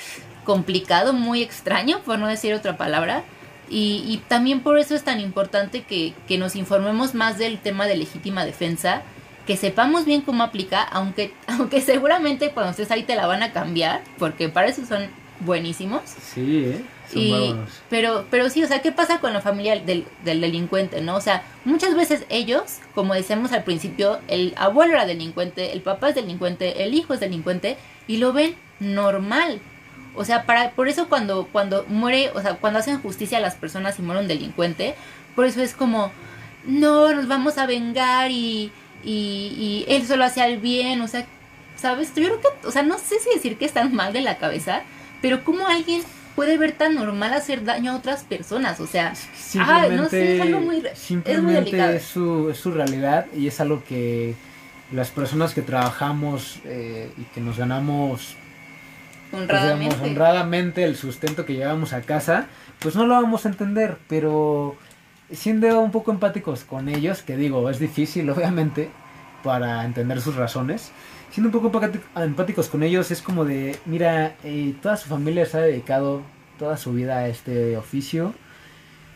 [0.46, 3.24] complicado, muy extraño, por no decir otra palabra.
[3.68, 7.86] Y, y también por eso es tan importante que, que nos informemos más del tema
[7.86, 9.02] de legítima defensa,
[9.46, 13.52] que sepamos bien cómo aplica, aunque, aunque seguramente cuando estés ahí te la van a
[13.52, 15.08] cambiar, porque para eso son
[15.40, 16.00] buenísimos.
[16.32, 16.80] Sí, ¿eh?
[17.12, 17.54] Son Y-
[17.90, 21.14] pero, pero sí, o sea, ¿qué pasa con la familia del, del delincuente, no?
[21.16, 26.08] O sea, muchas veces ellos, como decíamos al principio, el abuelo era delincuente, el papá
[26.08, 27.76] es delincuente, el hijo es delincuente,
[28.08, 29.60] y lo ven normal.
[30.16, 33.54] O sea, para, por eso cuando, cuando muere, o sea, cuando hacen justicia a las
[33.54, 34.94] personas y muere un delincuente,
[35.34, 36.10] por eso es como,
[36.66, 38.72] no, nos vamos a vengar y,
[39.04, 39.12] y,
[39.56, 41.26] y él solo hacía el bien, o sea,
[41.76, 42.08] ¿sabes?
[42.14, 44.82] Yo creo que, o sea, no sé si decir que están mal de la cabeza,
[45.22, 46.02] pero ¿cómo alguien
[46.34, 48.80] puede ver tan normal hacer daño a otras personas?
[48.80, 49.12] O sea,
[49.58, 51.92] ah, no sé, es algo muy, re- es muy simplemente delicado.
[51.92, 54.34] es su, es su realidad y es algo que
[54.92, 58.36] las personas que trabajamos eh, y que nos ganamos
[59.32, 60.84] honradamente.
[60.84, 62.46] el sustento que llevamos a casa,
[62.80, 64.76] pues no lo vamos a entender, pero
[65.30, 68.90] siendo un poco empáticos con ellos, que digo, es difícil obviamente
[69.42, 70.90] para entender sus razones,
[71.30, 71.80] siendo un poco
[72.16, 76.22] empáticos con ellos es como de, mira, eh, toda su familia se ha dedicado
[76.58, 78.34] toda su vida a este oficio,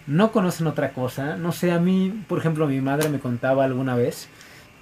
[0.06, 3.94] no conocen otra cosa, no sé, a mí, por ejemplo, mi madre me contaba alguna
[3.94, 4.28] vez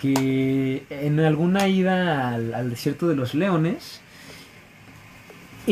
[0.00, 4.00] que en alguna ida al desierto de los leones,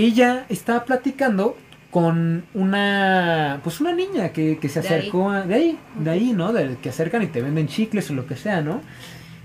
[0.05, 1.57] ella estaba platicando
[1.91, 4.95] con una pues una niña que, que se De ahí.
[5.01, 6.53] acercó a- de ahí, de ahí, ¿no?
[6.53, 8.81] De que acercan y te venden chicles o lo que sea, ¿no?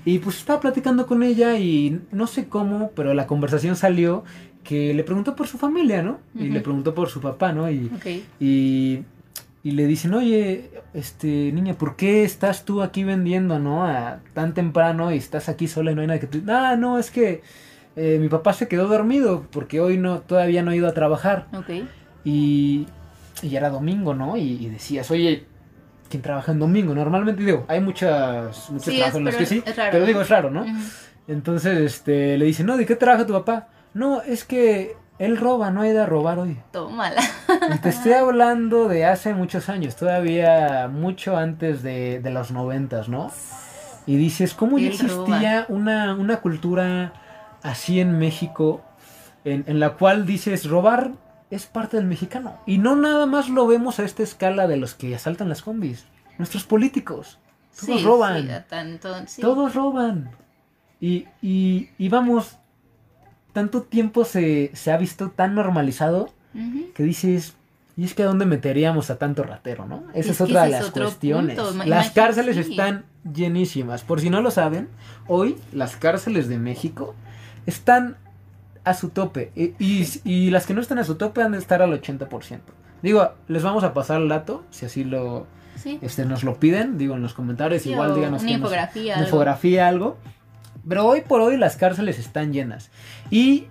[0.04, 4.24] Y pues estaba platicando con ella y no sé cómo, pero la conversación salió
[4.64, 6.20] que le preguntó por su familia, ¿no?
[6.36, 7.70] Y le preguntó por su papá, ¿no?
[7.70, 8.06] Y, Ok.
[8.40, 9.00] y,
[9.64, 13.86] y le dicen, oye, este, niña, ¿por qué estás tú aquí vendiendo, no?
[13.86, 16.52] A, tan temprano y estás aquí sola y no hay nadie que te...
[16.52, 17.42] Ah, no, es que
[17.96, 21.48] eh, mi papá se quedó dormido porque hoy no, todavía no ha ido a trabajar.
[21.54, 21.86] Ok.
[22.24, 22.88] Y,
[23.42, 24.38] y era domingo, ¿no?
[24.38, 25.46] Y, y decías, oye,
[26.10, 26.94] ¿quién trabaja en domingo?
[26.94, 30.22] Normalmente digo, hay muchas, muchos Sí, trabajos en los que sí, es raro, pero digo,
[30.22, 30.66] es raro, ¿no?
[31.28, 33.70] Entonces, este, le dice, no, ¿de qué trabaja tu papá?
[33.94, 36.58] No, es que él roba, no ha ido a robar hoy.
[36.72, 37.22] Tómala.
[37.74, 43.08] Y te estoy hablando de hace muchos años, todavía mucho antes de, de los noventas,
[43.08, 43.32] ¿no?
[44.06, 47.14] Y dices, ¿cómo ya existía una, una cultura
[47.64, 48.82] así en México
[49.46, 51.12] en, en la cual dices, robar
[51.50, 52.60] es parte del mexicano?
[52.66, 56.06] Y no nada más lo vemos a esta escala de los que asaltan las combis,
[56.38, 57.40] nuestros políticos.
[57.80, 58.48] Todos Sí, roban.
[58.48, 59.42] sí, tanto, sí.
[59.42, 60.32] Todos roban.
[61.00, 62.58] Y, y, y vamos,
[63.54, 66.34] tanto tiempo se, se ha visto tan normalizado
[66.94, 67.56] que dices,
[67.96, 70.04] ¿y es que a dónde meteríamos a tanto ratero, no?
[70.14, 71.56] Esa Es otra de las cuestiones.
[71.56, 74.04] punto, Las imagínate, cárceles están llenísimas.
[74.04, 74.88] Por si no lo saben,
[75.28, 77.16] hoy las cárceles de México
[77.66, 78.18] están
[78.84, 79.52] a su tope.
[79.56, 82.60] Y, y- y las que no están a su tope han de estar al 80%.
[83.02, 85.98] Digo, les vamos a pasar el dato, si así lo Sí.
[86.02, 89.04] este, nos lo piden, digo en los comentarios, Sí, igual díganos una nos- infografía.
[89.04, 89.26] una algo.
[89.28, 90.18] infografía, algo.
[90.88, 92.90] Pero hoy por hoy las cárceles están llenas.
[93.30, 93.68] Y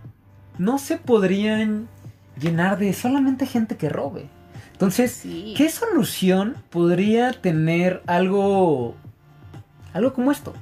[0.58, 1.88] no se podrían
[2.40, 4.28] llenar de solamente gente que robe.
[4.72, 5.54] Entonces, Sí.
[5.56, 8.94] ¿qué solución podría tener algo,
[9.92, 10.52] algo como esto?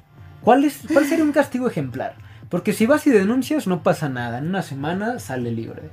[0.42, 2.14] ¿Cuál, es, ¿Cuál sería un castigo ejemplar?
[2.48, 4.38] Porque si vas y denuncias no pasa nada.
[4.38, 5.90] En una semana sale libre.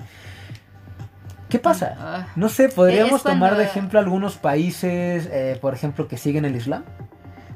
[1.50, 1.96] ¿Qué pasa?
[2.00, 6.44] Ah, No sé, podríamos cuando- tomar de ejemplo algunos países, eh, por ejemplo, que siguen
[6.46, 6.84] el Islam.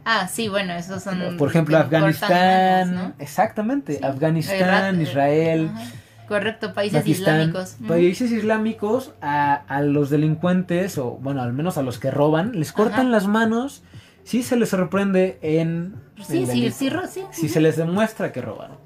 [0.06, 1.38] Ah, sí, bueno, esos son.
[1.38, 2.92] Por ejemplo, Afganistán.
[2.96, 3.14] manos, ¿no?
[3.20, 4.04] Exactamente, Sí.
[4.04, 5.86] Afganistán, Israel, Ajá.
[6.28, 7.42] Correcto, países Pakistán.
[7.42, 7.76] islámicos.
[7.88, 12.72] Países islámicos a, a los delincuentes, o bueno, al menos a los que roban, les
[12.72, 13.10] cortan Ajá.
[13.10, 13.82] las manos
[14.24, 15.96] si se les sorprende en.
[16.28, 17.22] Sí, el sí, sí, sí.
[17.32, 18.78] Si se les demuestra que robaron.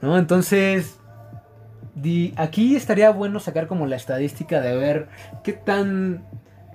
[0.00, 0.18] ¿No?
[0.18, 0.96] Entonces.
[1.94, 5.08] di- aquí estaría bueno sacar como la estadística de ver
[5.42, 6.24] qué tan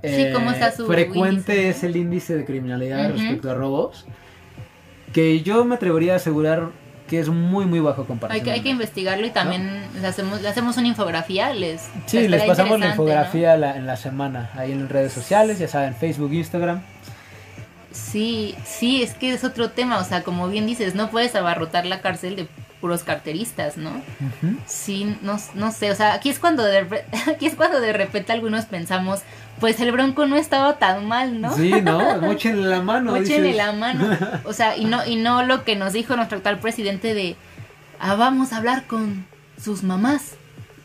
[0.03, 1.69] Sí, cómo está su frecuente índice, ¿no?
[1.69, 4.05] es el índice de criminalidad respecto a robos.
[5.13, 6.71] Que yo me atrevería a asegurar
[7.07, 10.47] que es muy, muy bajo Hay que, hay que investigarlo y también le, hacemos, le
[10.49, 11.53] hacemos una infografía.
[11.53, 15.67] Les, Sí, les pasamos la infografía la- en la semana, ahí en redes sociales, ya
[15.69, 16.81] saben, Facebook, Instagram.
[17.93, 19.99] Sí, sí, es que es otro tema.
[19.99, 22.47] O sea, como bien dices, no puedes abarrotar la cárcel de
[22.81, 23.91] puros carteristas, ¿no?
[23.91, 24.57] Ujú.
[24.65, 28.33] Sí, no, no sé, o sea, aquí es cuando de, aquí es cuando de repente
[28.33, 29.21] algunos pensamos,
[29.61, 31.55] pues el bronco no estaba tan mal, ¿no?
[31.55, 32.17] Sí, ¿no?
[32.19, 33.11] Móchenle la mano.
[33.11, 33.55] Móchenle dices.
[33.55, 34.17] la mano.
[34.43, 37.37] O sea, y no, y no lo que nos dijo nuestro actual presidente de,
[38.01, 39.25] ah, vamos a hablar con
[39.61, 40.33] sus mamás.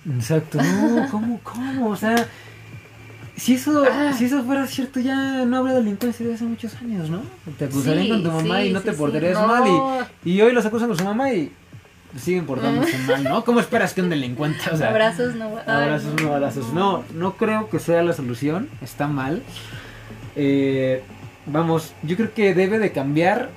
[0.09, 1.89] Exacto, no, ¿cómo, cómo?
[1.89, 2.29] O sea,
[3.39, 4.13] si eso, Ah.
[4.13, 7.21] si eso fuera cierto, ya no habría delincuencia de hace muchos años, ¿no?
[7.59, 9.47] Te acusarían Sí, con tu mamá sí, y no te portarías No.
[9.47, 9.65] mal
[10.25, 11.53] y, y hoy los acusan con su mamá y
[12.17, 13.45] siguen portándose mal, ¿no?
[13.45, 15.47] ¿Cómo esperas que un delincuente, o sea, abrazos, no.
[15.67, 16.73] abrazos, no abrazos?
[16.73, 19.43] No, no creo que sea la solución, está mal.
[20.37, 21.03] Eh,
[21.47, 23.51] vamos, yo creo que debe de cambiar,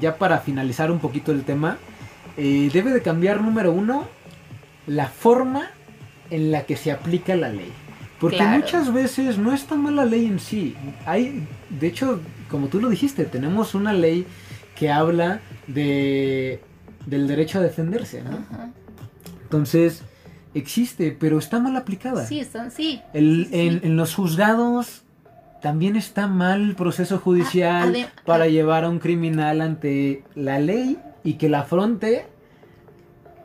[0.00, 1.78] ya para finalizar un poquito el tema,
[2.36, 4.06] eh, debe de cambiar número uno,
[4.86, 5.70] la forma
[6.30, 7.72] en la que se aplica la ley.
[8.20, 8.58] Porque Claro.
[8.60, 10.74] muchas veces no está mal la ley en sí.
[11.04, 14.26] Hay, de hecho, como tú lo dijiste, tenemos una ley
[14.74, 16.60] que habla de
[17.06, 18.30] del derecho a defenderse, ¿no?
[18.30, 18.70] Ajá.
[19.42, 20.02] Entonces,
[20.54, 22.26] existe, pero está mal aplicada.
[22.26, 23.00] Sí, están, sí.
[23.12, 23.58] El- sí, sí.
[23.60, 25.02] En, en los juzgados
[25.62, 28.48] también está mal el proceso judicial ade- para ah.
[28.48, 32.26] llevar a un criminal ante la ley y que la afronte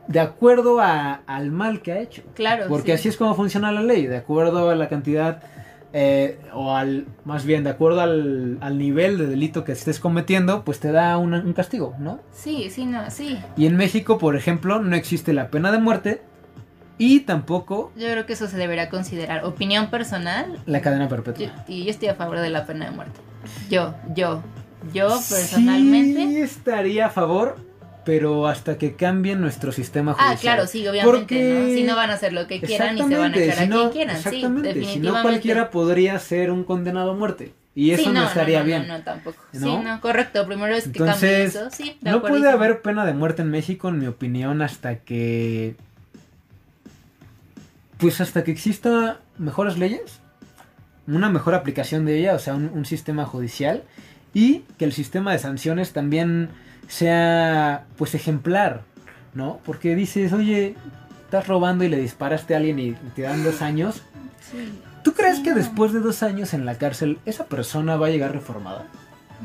[0.08, 2.22] de acuerdo a- al mal que ha hecho.
[2.34, 2.66] Claro.
[2.68, 2.92] Porque sí.
[2.92, 5.42] así es como funciona la ley, de acuerdo a la cantidad,
[5.94, 10.64] eh, o al, más bien, de acuerdo al, al nivel de delito que estés cometiendo,
[10.64, 12.18] pues te da una- un castigo, ¿no?
[12.32, 13.38] Sí, sí, no, sí.
[13.56, 16.22] Y en México, por ejemplo, no existe la pena de muerte
[16.98, 19.44] y tampoco Yo creo que eso se debería considerar.
[19.44, 21.46] Opinión personal, la cadena perpetua.
[21.46, 23.20] yo, y yo estoy a favor de la pena de muerte.
[23.70, 24.42] Yo, yo,
[24.94, 26.26] yo personalmente.
[26.26, 27.56] Sí estaría a favor,
[28.04, 30.54] pero hasta que cambien nuestro sistema Ah, judicial.
[30.56, 31.74] claro, sí, obviamente, Porque- ¿no?
[31.74, 33.66] Si no van a hacer lo que quieran y se van a echar si a
[33.66, 34.84] no- quien quieran, sí, definitivamente.
[34.86, 37.52] Si no cualquiera podría ser un condenado a muerte.
[37.74, 38.86] Y eso Sí, no, estaría no, bien.
[38.86, 39.38] No, no, tampoco.
[39.52, 40.00] Sí, ¿No?
[40.02, 40.46] correcto.
[40.46, 41.70] Primero es que cambie eso.
[41.70, 42.36] Sí, No acuerdo.
[42.36, 45.74] puede haber pena de muerte en México, en mi opinión, hasta que.
[47.98, 50.20] Pues hasta que exista mejores leyes,
[51.06, 53.84] una mejor aplicación de ella, o sea, un, un sistema judicial
[54.34, 56.48] y que el sistema de sanciones también
[56.92, 58.82] sea pues ejemplar,
[59.34, 59.60] ¿no?
[59.64, 60.74] Porque dices, oye,
[61.24, 64.02] estás robando y le disparaste a alguien y te dan dos años.
[64.50, 64.78] Sí.
[65.02, 65.56] ¿Tú crees Sí, que no.
[65.56, 68.84] después de dos años en la cárcel esa persona va a llegar reformada?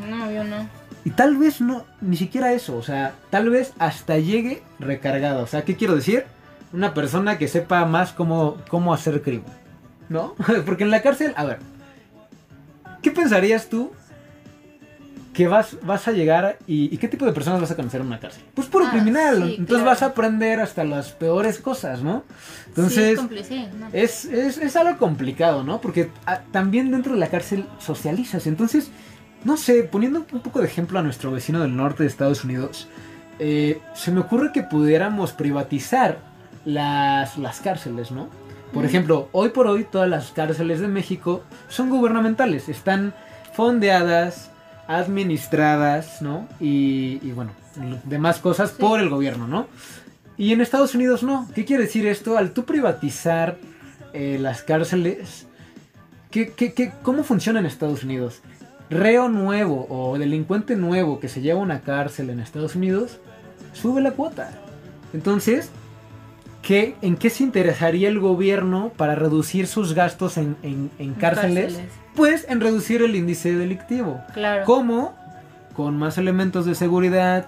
[0.10, 0.67] No, yo no.
[1.05, 5.41] Y tal vez no, ni siquiera eso, o sea, tal vez hasta llegue recargado.
[5.43, 6.25] O sea, ¿qué quiero decir?
[6.73, 9.45] Una persona que sepa más cómo, cómo hacer crimen,
[10.10, 10.36] ¿no?
[10.65, 11.60] Porque en la cárcel, a ver,
[13.01, 13.93] ¿qué pensarías tú
[15.38, 18.08] que vas, vas a llegar y, y qué tipo de personas vas a conocer en
[18.08, 18.43] una cárcel?
[18.56, 19.86] Pues puro Ah, criminal, sí, entonces claro.
[19.86, 22.23] vas a aprender hasta las peores cosas, ¿no?
[22.30, 23.19] sí, Entonces...
[23.32, 23.88] es sí, no.
[23.93, 25.80] Es, es, es algo complicado, ¿no?
[25.80, 28.47] Porque ah, también dentro de la cárcel socializas.
[28.47, 28.89] Entonces,
[29.43, 32.88] no sé, poniendo un poco de ejemplo a nuestro vecino del norte de Estados Unidos,
[33.38, 36.17] eh, se me ocurre que pudiéramos privatizar
[36.65, 38.28] las, las cárceles, ¿no?
[38.73, 38.88] Por Mm.
[38.88, 43.13] ejemplo, hoy por hoy todas las cárceles de México son gubernamentales, están
[43.54, 44.50] fondeadas,
[44.88, 46.47] administradas, ¿no?
[46.60, 47.52] Y, y bueno,
[48.06, 48.76] demás cosas Sí.
[48.80, 49.67] por el gobierno, ¿no?
[50.38, 51.47] Y en Estados Unidos no.
[51.56, 52.38] ¿Qué quiere decir esto?
[52.38, 53.58] Al tú privatizar
[54.13, 55.47] eh, las cárceles,
[56.32, 58.41] ¿qué, qué, qué- cómo funciona en Estados Unidos?
[58.89, 63.19] Reo nuevo o delincuente nuevo que se lleva a una cárcel en Estados Unidos,
[63.73, 64.52] sube la cuota.
[65.13, 65.69] Entonces,
[66.67, 71.80] ¿qué, ¿en qué se interesaría el gobierno para reducir sus gastos en, en- en cárceles?
[72.13, 74.19] Pues en reducir el índice delictivo.
[74.34, 74.65] Claro.
[74.65, 75.15] ¿Cómo?
[75.73, 77.45] Con más elementos de seguridad,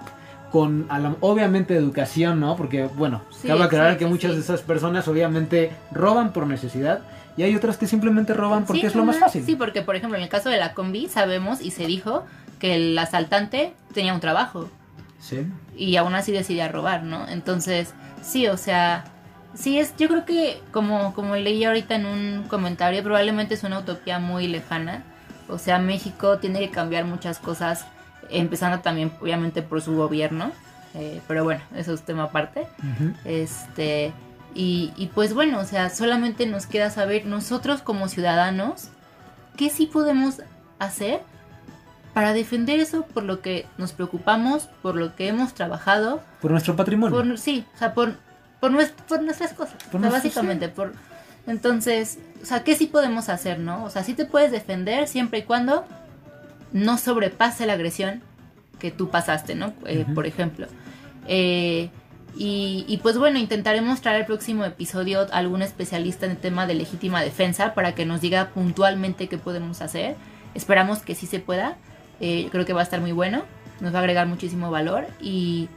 [0.54, 2.56] con a la- obviamente educación, ¿no?
[2.56, 6.48] Porque, bueno, Sí, cabe aclarar sí, que sí, muchas de esas personas obviamente roban por
[6.48, 7.02] necesidad
[7.36, 9.44] y hay otras que simplemente roban porque es lo más fácil.
[9.46, 12.26] Sí, porque por ejemplo en el caso de la combi sabemos y se dijo
[12.60, 14.70] que el asaltante tenía un trabajo
[15.20, 15.46] Sí.
[15.76, 17.28] y aún así decidía robar, ¿no?
[17.28, 19.04] Entonces, sí, o sea,
[19.54, 23.80] sí es, yo creo que como, como leí ahorita en un comentario, probablemente es una
[23.80, 25.04] utopía muy lejana.
[25.50, 27.86] O sea, México tiene que cambiar muchas cosas,
[28.30, 30.52] empezando también obviamente por su gobierno.
[30.94, 32.68] eh, pero bueno, eso es tema aparte.
[33.26, 34.14] Este,
[34.56, 38.90] y, y pues bueno, o sea, solamente nos queda saber nosotros como ciudadanos
[39.58, 40.42] qué sí podemos
[40.80, 41.22] hacer
[42.20, 46.76] para defender eso por lo que nos preocupamos, por lo que hemos trabajado, Por nuestro
[46.76, 47.16] patrimonio.
[47.16, 48.16] por sí, o sea, por,
[48.60, 50.92] por, nues- por nuestras cosas, Por o sea, nuestro- básicamente, por
[51.48, 53.86] entonces, o sea, ¿qué sí podemos hacer, no?
[53.86, 55.86] O sea, sí te puedes defender siempre y cuando
[56.74, 58.22] no sobrepase la agresión
[58.80, 59.74] que tú pasaste, ¿no?
[59.86, 60.14] Eh, Ujú.
[60.16, 60.68] Por ejemplo.
[61.26, 61.90] Eh,
[62.36, 66.68] y, y pues bueno, intentaremos traer el próximo episodio a algún especialista en el tema
[66.68, 70.18] de legítima defensa para que nos diga puntualmente qué podemos hacer.
[70.54, 71.78] Esperamos que sí se pueda.
[72.20, 73.44] Eh, creo que va a estar muy bueno.
[73.80, 75.08] Nos va a agregar muchísimo valor.
[75.22, 75.70] Y,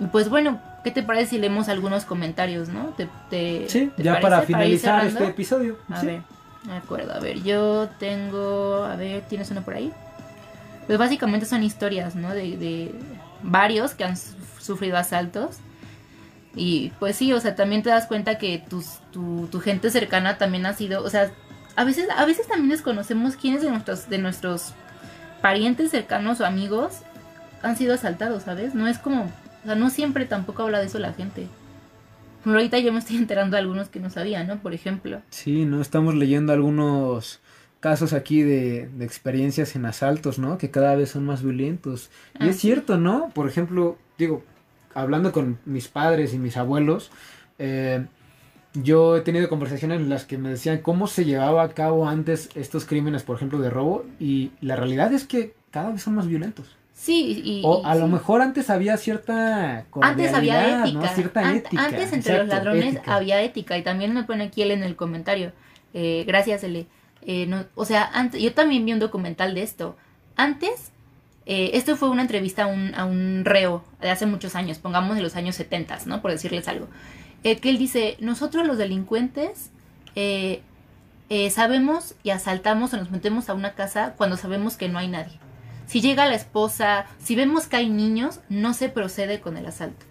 [0.00, 2.86] y pues bueno, ¿qué te parece si leemos algunos comentarios, no?
[2.96, 4.30] ¿Te, te- Sí, te ya parece?
[4.30, 5.76] para finalizar este episodio.
[5.90, 6.06] A Sí.
[6.06, 6.22] ver,
[6.64, 9.92] de acuerdo, a ver, yo tengo, a ver, ¿tienes uno por ahí?
[10.86, 12.30] Pues básicamente son historias, ¿no?
[12.34, 12.94] De, de
[13.42, 15.56] varios que han su- sufrido asaltos.
[16.56, 20.36] Y pues sí, o sea, también te das cuenta que tus, tu, tu gente cercana
[20.36, 21.30] también ha sido, o sea,
[21.76, 24.72] a veces, a veces también desconocemos quiénes de nuestros, de nuestros
[25.42, 26.98] parientes cercanos o amigos
[27.62, 28.74] han sido asaltados, ¿sabes?
[28.74, 31.46] No es como, o sea, no siempre tampoco habla de eso la gente.
[32.44, 34.58] Pero ahorita yo me estoy enterando de algunos que no sabía, ¿no?
[34.60, 35.20] Por ejemplo.
[35.30, 35.80] Sí, ¿no?
[35.82, 37.40] Estamos leyendo algunos
[37.80, 40.56] casos aquí de, de experiencias en asaltos, ¿no?
[40.58, 42.10] Que cada vez son más violentos.
[42.38, 42.62] Y Ah, es sí.
[42.62, 43.30] cierto, ¿no?
[43.34, 44.42] Por ejemplo, digo,
[44.94, 47.10] hablando con mis padres y mis abuelos,
[47.58, 48.06] eh,
[48.74, 52.50] yo he tenido conversaciones en las que me decían cómo se llevaba a cabo antes
[52.54, 56.26] estos crímenes, por ejemplo, de robo, y la realidad es que cada vez son más
[56.26, 56.76] violentos.
[56.92, 57.62] Sí, y...
[57.64, 58.12] O a y lo sí.
[58.12, 61.00] mejor antes había cierta Antes había ética.
[61.00, 61.08] ¿no?
[61.14, 61.82] Cierta Ant- ética.
[61.84, 63.14] Antes entre exacto, los ladrones ética.
[63.16, 63.78] había ética.
[63.78, 65.52] Y también me pone aquí él en el comentario.
[65.94, 66.86] Eh, gracias, Ele.
[67.22, 69.96] Eh, no- o sea, antes, yo también vi un documental de esto.
[70.36, 70.92] Antes,
[71.46, 75.16] eh, esto fue una entrevista a un, a un reo de hace muchos años, pongamos
[75.16, 76.20] de los años 70, ¿no?
[76.20, 76.86] Por decirles algo.
[77.44, 79.70] Eh, que él dice, nosotros los delincuentes
[80.14, 80.62] eh,
[81.30, 85.08] eh, sabemos y asaltamos o nos metemos a una casa cuando sabemos que no hay
[85.08, 85.38] nadie.
[85.86, 90.04] Si llega la esposa, si vemos que hay niños, no se procede con el asalto.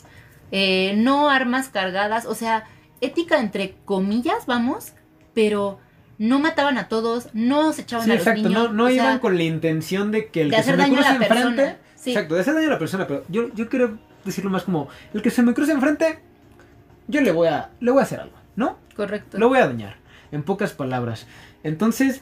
[0.52, 2.66] Eh, no armas cargadas, o sea,
[3.02, 4.94] ética entre comillas, vamos,
[5.34, 5.80] pero
[6.18, 8.64] no mataban a todos, no se echaban Sí, a los exacto, niños.
[8.72, 10.78] no, no o sea, iban con la intención de que el de que se me
[10.78, 11.78] daño a cruce persona, enfrente.
[11.96, 12.10] sí.
[12.12, 15.22] Exacto, de hacer daño a la persona, pero yo, yo quiero decirlo más como: el
[15.22, 16.20] que se me cruce enfrente,
[17.10, 18.78] yo le voy a, le voy a hacer algo, ¿no?
[18.96, 19.38] Correcto.
[19.38, 19.96] Lo voy a dañar,
[20.32, 21.26] en pocas palabras.
[21.64, 22.22] Entonces,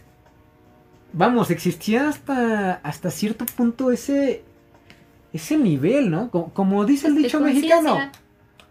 [1.13, 4.43] vamos, existía hasta, hasta cierto punto ese,
[5.33, 6.31] ese nivel, ¿no?
[6.31, 7.97] Como, como dice el dicho mexicano,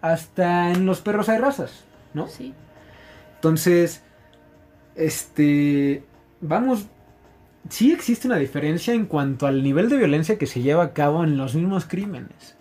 [0.01, 2.29] hasta en los perros hay razas, ¿no?
[2.29, 2.55] Sí.
[3.35, 4.03] Entonces,
[4.95, 6.03] este,
[6.41, 6.87] vamos,
[7.69, 11.25] sí existe una diferencia en cuanto al nivel de violencia que se lleva a cabo
[11.25, 12.56] en los mismos crímenes.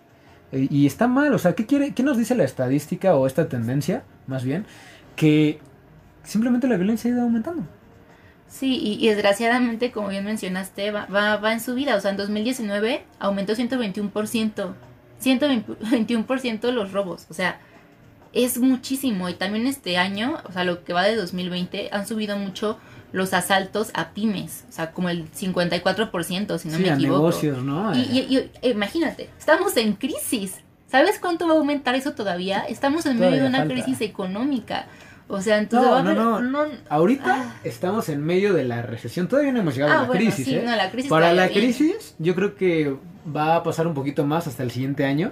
[0.52, 3.48] E- Y está mal, o sea, ¿qué, quiere, ¿qué nos dice la estadística o esta
[3.50, 4.66] tendencia, más bien?
[5.16, 5.60] Que
[6.24, 7.64] simplemente la violencia ha ido aumentando.
[8.48, 11.96] Sí, y, y desgraciadamente, como bien mencionaste, va, va, va en subida.
[11.96, 14.74] O sea, en 2019 aumentó 121%.
[15.22, 17.26] 121% los robos.
[17.30, 17.60] O sea,
[18.34, 19.30] es muchísimo.
[19.30, 22.78] Y también este año, o sea, lo que va de 2020, han subido mucho
[23.16, 24.66] los asaltos a pymes.
[24.70, 27.18] O sea, como el 54%, si no sí, me a equivoco.
[27.20, 27.96] negocios, ¿no?
[27.96, 30.56] Y, y- y- imagínate, estamos en crisis.
[30.88, 32.60] ¿Sabes cuánto va a aumentar eso todavía?
[32.70, 33.74] Estamos en medio de una falta.
[33.74, 34.88] crisis económica.
[35.28, 36.46] O sea, entonces No, va a no, haber...
[36.52, 36.66] no.
[36.88, 37.56] Ahorita Ah.
[37.64, 40.46] estamos en medio de la recesión, todavía no hemos llegado Ah, a la bueno, crisis,
[40.46, 40.64] sí, ¿eh?
[40.64, 41.62] no, la crisis Para la viene.
[41.62, 42.96] crisis, yo creo que
[43.36, 45.32] va a pasar un poquito más hasta el siguiente año.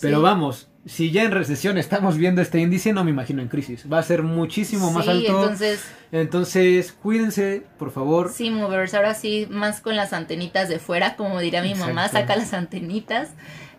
[0.00, 0.22] Pero Sí.
[0.22, 3.84] vamos, si ya en recesión estamos viendo este índice, no me imagino en crisis.
[3.92, 5.42] Va a ser muchísimo más Sí, alto.
[5.42, 8.32] entonces, Entonces, cuídense, por favor.
[8.32, 12.34] sí, movers, ahora sí, más con las antenitas de fuera, como diría mi mamá, saca
[12.36, 13.30] las antenitas.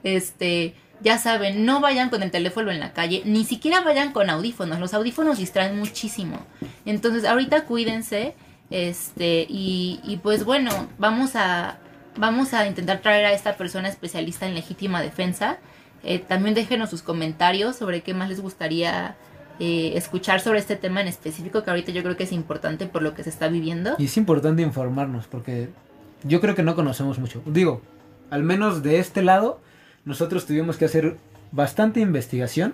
[0.04, 4.30] Este, ya saben, no vayan con el teléfono en la calle, ni siquiera vayan con
[4.30, 4.80] audífonos.
[4.80, 6.40] Los audífonos distraen muchísimo.
[6.86, 8.36] Entonces, ahorita cuídense.
[8.70, 11.78] Este, y, y pues bueno, vamos a,
[12.16, 15.58] vamos a intentar traer a esta persona especialista en legítima defensa.
[16.04, 19.16] Eh, también déjenos sus comentarios sobre qué más les gustaría
[19.60, 23.02] eh, escuchar sobre este tema en específico, que ahorita yo creo que es importante por
[23.04, 23.96] lo que se está viviendo.
[24.00, 25.70] Y es importante informarnos porque
[26.24, 27.42] yo creo que no conocemos mucho.
[27.46, 27.82] Digo,
[28.32, 29.60] al menos de este lado,
[30.06, 31.18] nosotros tuvimos que hacer
[31.52, 32.74] bastante investigación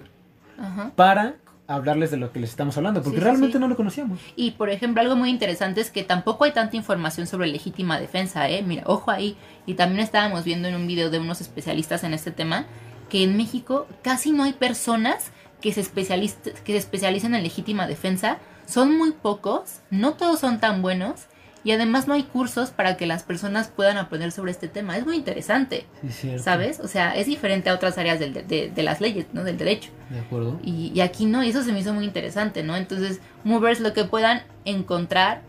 [0.57, 0.91] Ajá.
[0.95, 1.35] para
[1.67, 3.59] hablarles de lo que les estamos hablando, porque Sí, sí, realmente sí.
[3.59, 4.19] no lo conocíamos.
[4.37, 8.47] Y por ejemplo, algo muy interesante es que tampoco hay tanta información sobre legítima defensa,
[8.49, 8.63] ¿eh?
[8.63, 9.35] Mira, ojo ahí.
[9.65, 12.65] Y también estábamos viendo en un video de unos especialistas en este tema
[13.09, 15.31] que en México casi no hay personas
[15.61, 18.37] que se, que se especialicen en legítima defensa.
[18.65, 21.21] Son muy pocos, no todos son tan buenos.
[21.63, 24.95] Y además no hay cursos para que las personas puedan aprender sobre este tema.
[24.97, 26.37] Es muy interesante, Sí.
[26.39, 26.79] ¿sabes?
[26.79, 29.43] O sea, es diferente a otras áreas del- de, de las leyes, ¿no?
[29.43, 29.89] Del derecho.
[30.09, 30.59] De acuerdo.
[30.63, 32.77] Y, y aquí no, y eso se me hizo muy interesante, ¿no?
[32.77, 35.41] Entonces, movers, lo que puedan encontrar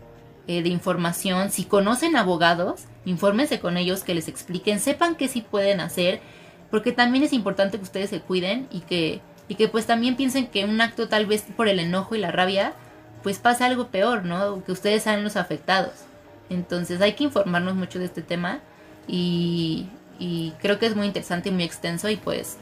[0.47, 5.41] eh, de información, si conocen abogados, infórmense con ellos, que les expliquen, sepan qué sí
[5.41, 6.19] pueden hacer,
[6.71, 10.47] porque también es importante que ustedes se cuiden y que, y que pues también piensen
[10.47, 12.73] que un acto tal vez por el enojo y la rabia,
[13.23, 14.63] pues pasa algo peor, ¿no?
[14.63, 15.93] Que ustedes sean los afectados.
[16.49, 18.59] Entonces hay que informarnos mucho de este tema
[19.07, 19.87] y,
[20.19, 22.57] y creo que es muy interesante y muy extenso y pues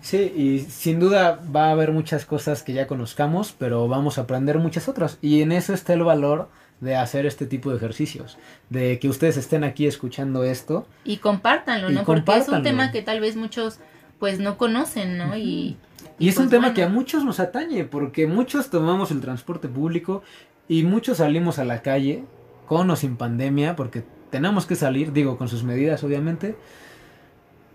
[0.00, 4.22] Sí, y sin duda va a haber muchas cosas que ya conozcamos, pero vamos a
[4.22, 5.18] aprender muchas otras.
[5.20, 6.48] Y en eso está el valor
[6.80, 8.38] de hacer este tipo de ejercicios.
[8.70, 10.86] De que ustedes estén aquí escuchando esto.
[11.04, 12.04] Y compártanlo, Y ¿no?
[12.04, 13.80] Porque es un tema que tal vez muchos
[14.18, 15.36] pues no conocen, ¿no?
[15.36, 15.76] Y,
[16.18, 19.20] Y, es un pues, tema bueno, que a muchos nos atañe, porque muchos tomamos el
[19.20, 20.22] transporte público
[20.68, 22.24] y muchos salimos a la calle,
[22.66, 26.56] con o sin pandemia, porque tenemos que salir, digo, con sus medidas obviamente.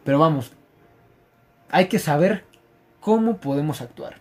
[0.03, 0.51] Pero vamos,
[1.69, 2.43] hay que saber
[2.99, 4.17] cómo podemos actuar.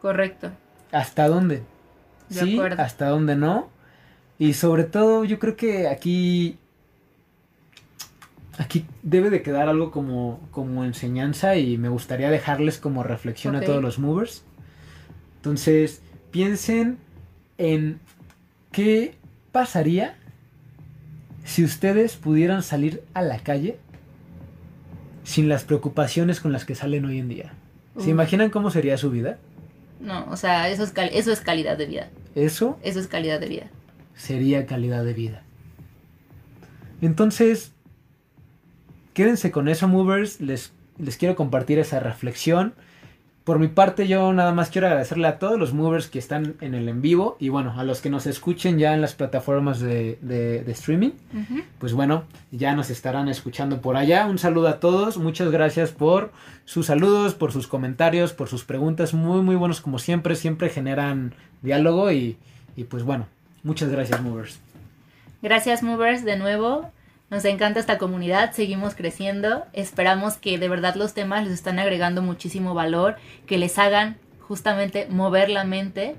[0.00, 0.50] Correcto.
[0.92, 1.62] ¿Hasta dónde?
[2.28, 2.82] De sí, acuerdo.
[2.82, 3.68] hasta dónde no.
[4.38, 6.58] Y sobre todo, yo creo que aquí.
[8.58, 13.60] Aquí debe de quedar algo como, como enseñanza y me gustaría dejarles como reflexión a
[13.60, 14.44] todos los movers.
[15.36, 16.96] Entonces, piensen
[17.58, 18.00] en
[18.72, 19.14] qué
[19.52, 20.16] pasaría
[21.44, 23.78] si ustedes pudieran salir a la calle
[25.22, 27.52] sin las preocupaciones con las que salen hoy en día.
[27.98, 29.38] ¿Se imaginan cómo sería su vida?
[30.00, 32.10] No, o sea, eso es, eso es calidad de vida.
[32.34, 33.66] Eso Eso es calidad de vida.
[34.16, 35.42] Sería calidad de vida.
[37.02, 37.72] Entonces,
[39.12, 40.40] quédense con eso, movers.
[40.40, 42.74] Les, les quiero compartir esa reflexión.
[43.44, 46.74] Por mi parte, yo nada más quiero agradecerle a todos los movers que están en
[46.74, 50.18] el en vivo y bueno, a los que nos escuchen ya en las plataformas de,
[50.20, 51.10] de- de streaming.
[51.78, 54.26] Pues bueno, ya nos estarán escuchando por allá.
[54.26, 55.16] Un saludo a todos.
[55.18, 56.32] Muchas gracias por
[56.64, 59.14] sus saludos, por sus comentarios, por sus preguntas.
[59.14, 60.34] Muy, muy buenos como siempre.
[60.34, 62.38] Siempre generan diálogo y,
[62.74, 63.28] y pues bueno,
[63.66, 64.58] muchas gracias, movers.
[65.42, 66.90] Gracias, movers, de nuevo.
[67.30, 69.64] Nos encanta esta comunidad, seguimos creciendo.
[69.72, 75.06] Esperamos que de verdad los temas les están agregando muchísimo valor, que les hagan justamente
[75.10, 76.14] mover la mente.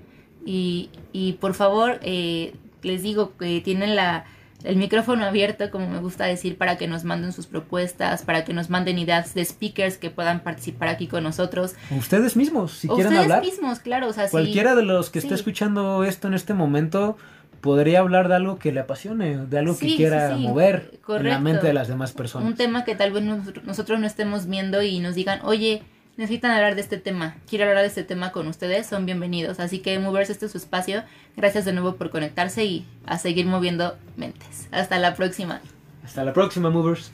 [0.46, 4.26] Y, y por favor, eh, les digo que tienen la,
[4.64, 8.54] el micrófono abierto, como me gusta decir, para que nos manden sus propuestas, para que
[8.54, 11.76] nos manden ideas de speakers que puedan participar aquí con nosotros.
[11.98, 13.42] Ustedes mismos, si quieren ustedes hablar.
[13.44, 14.08] mismos, claro.
[14.10, 15.36] O sea, si- Cualquiera de los que esté sí.
[15.36, 17.18] escuchando esto en este momento
[17.62, 21.00] podría hablar de algo que le apasione, de algo Sí, que quiera sí, sí, mover
[21.10, 22.48] en la mente de las demás personas.
[22.48, 25.84] un tema que tal vez nos- nosotros no estemos viendo y nos digan, oye,
[26.18, 29.60] necesitan hablar de este tema, quiero hablar de este tema con ustedes, son bienvenidos.
[29.60, 31.04] Así que Movers, este es su espacio.
[31.36, 34.68] Gracias de nuevo por conectarse y a seguir moviendo mentes.
[34.72, 35.62] Hasta la próxima.
[36.04, 37.12] Hasta la próxima, Movers.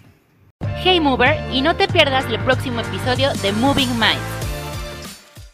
[0.83, 4.42] Hey Mover, y no te pierdas el próximo episodio de Moving Minds.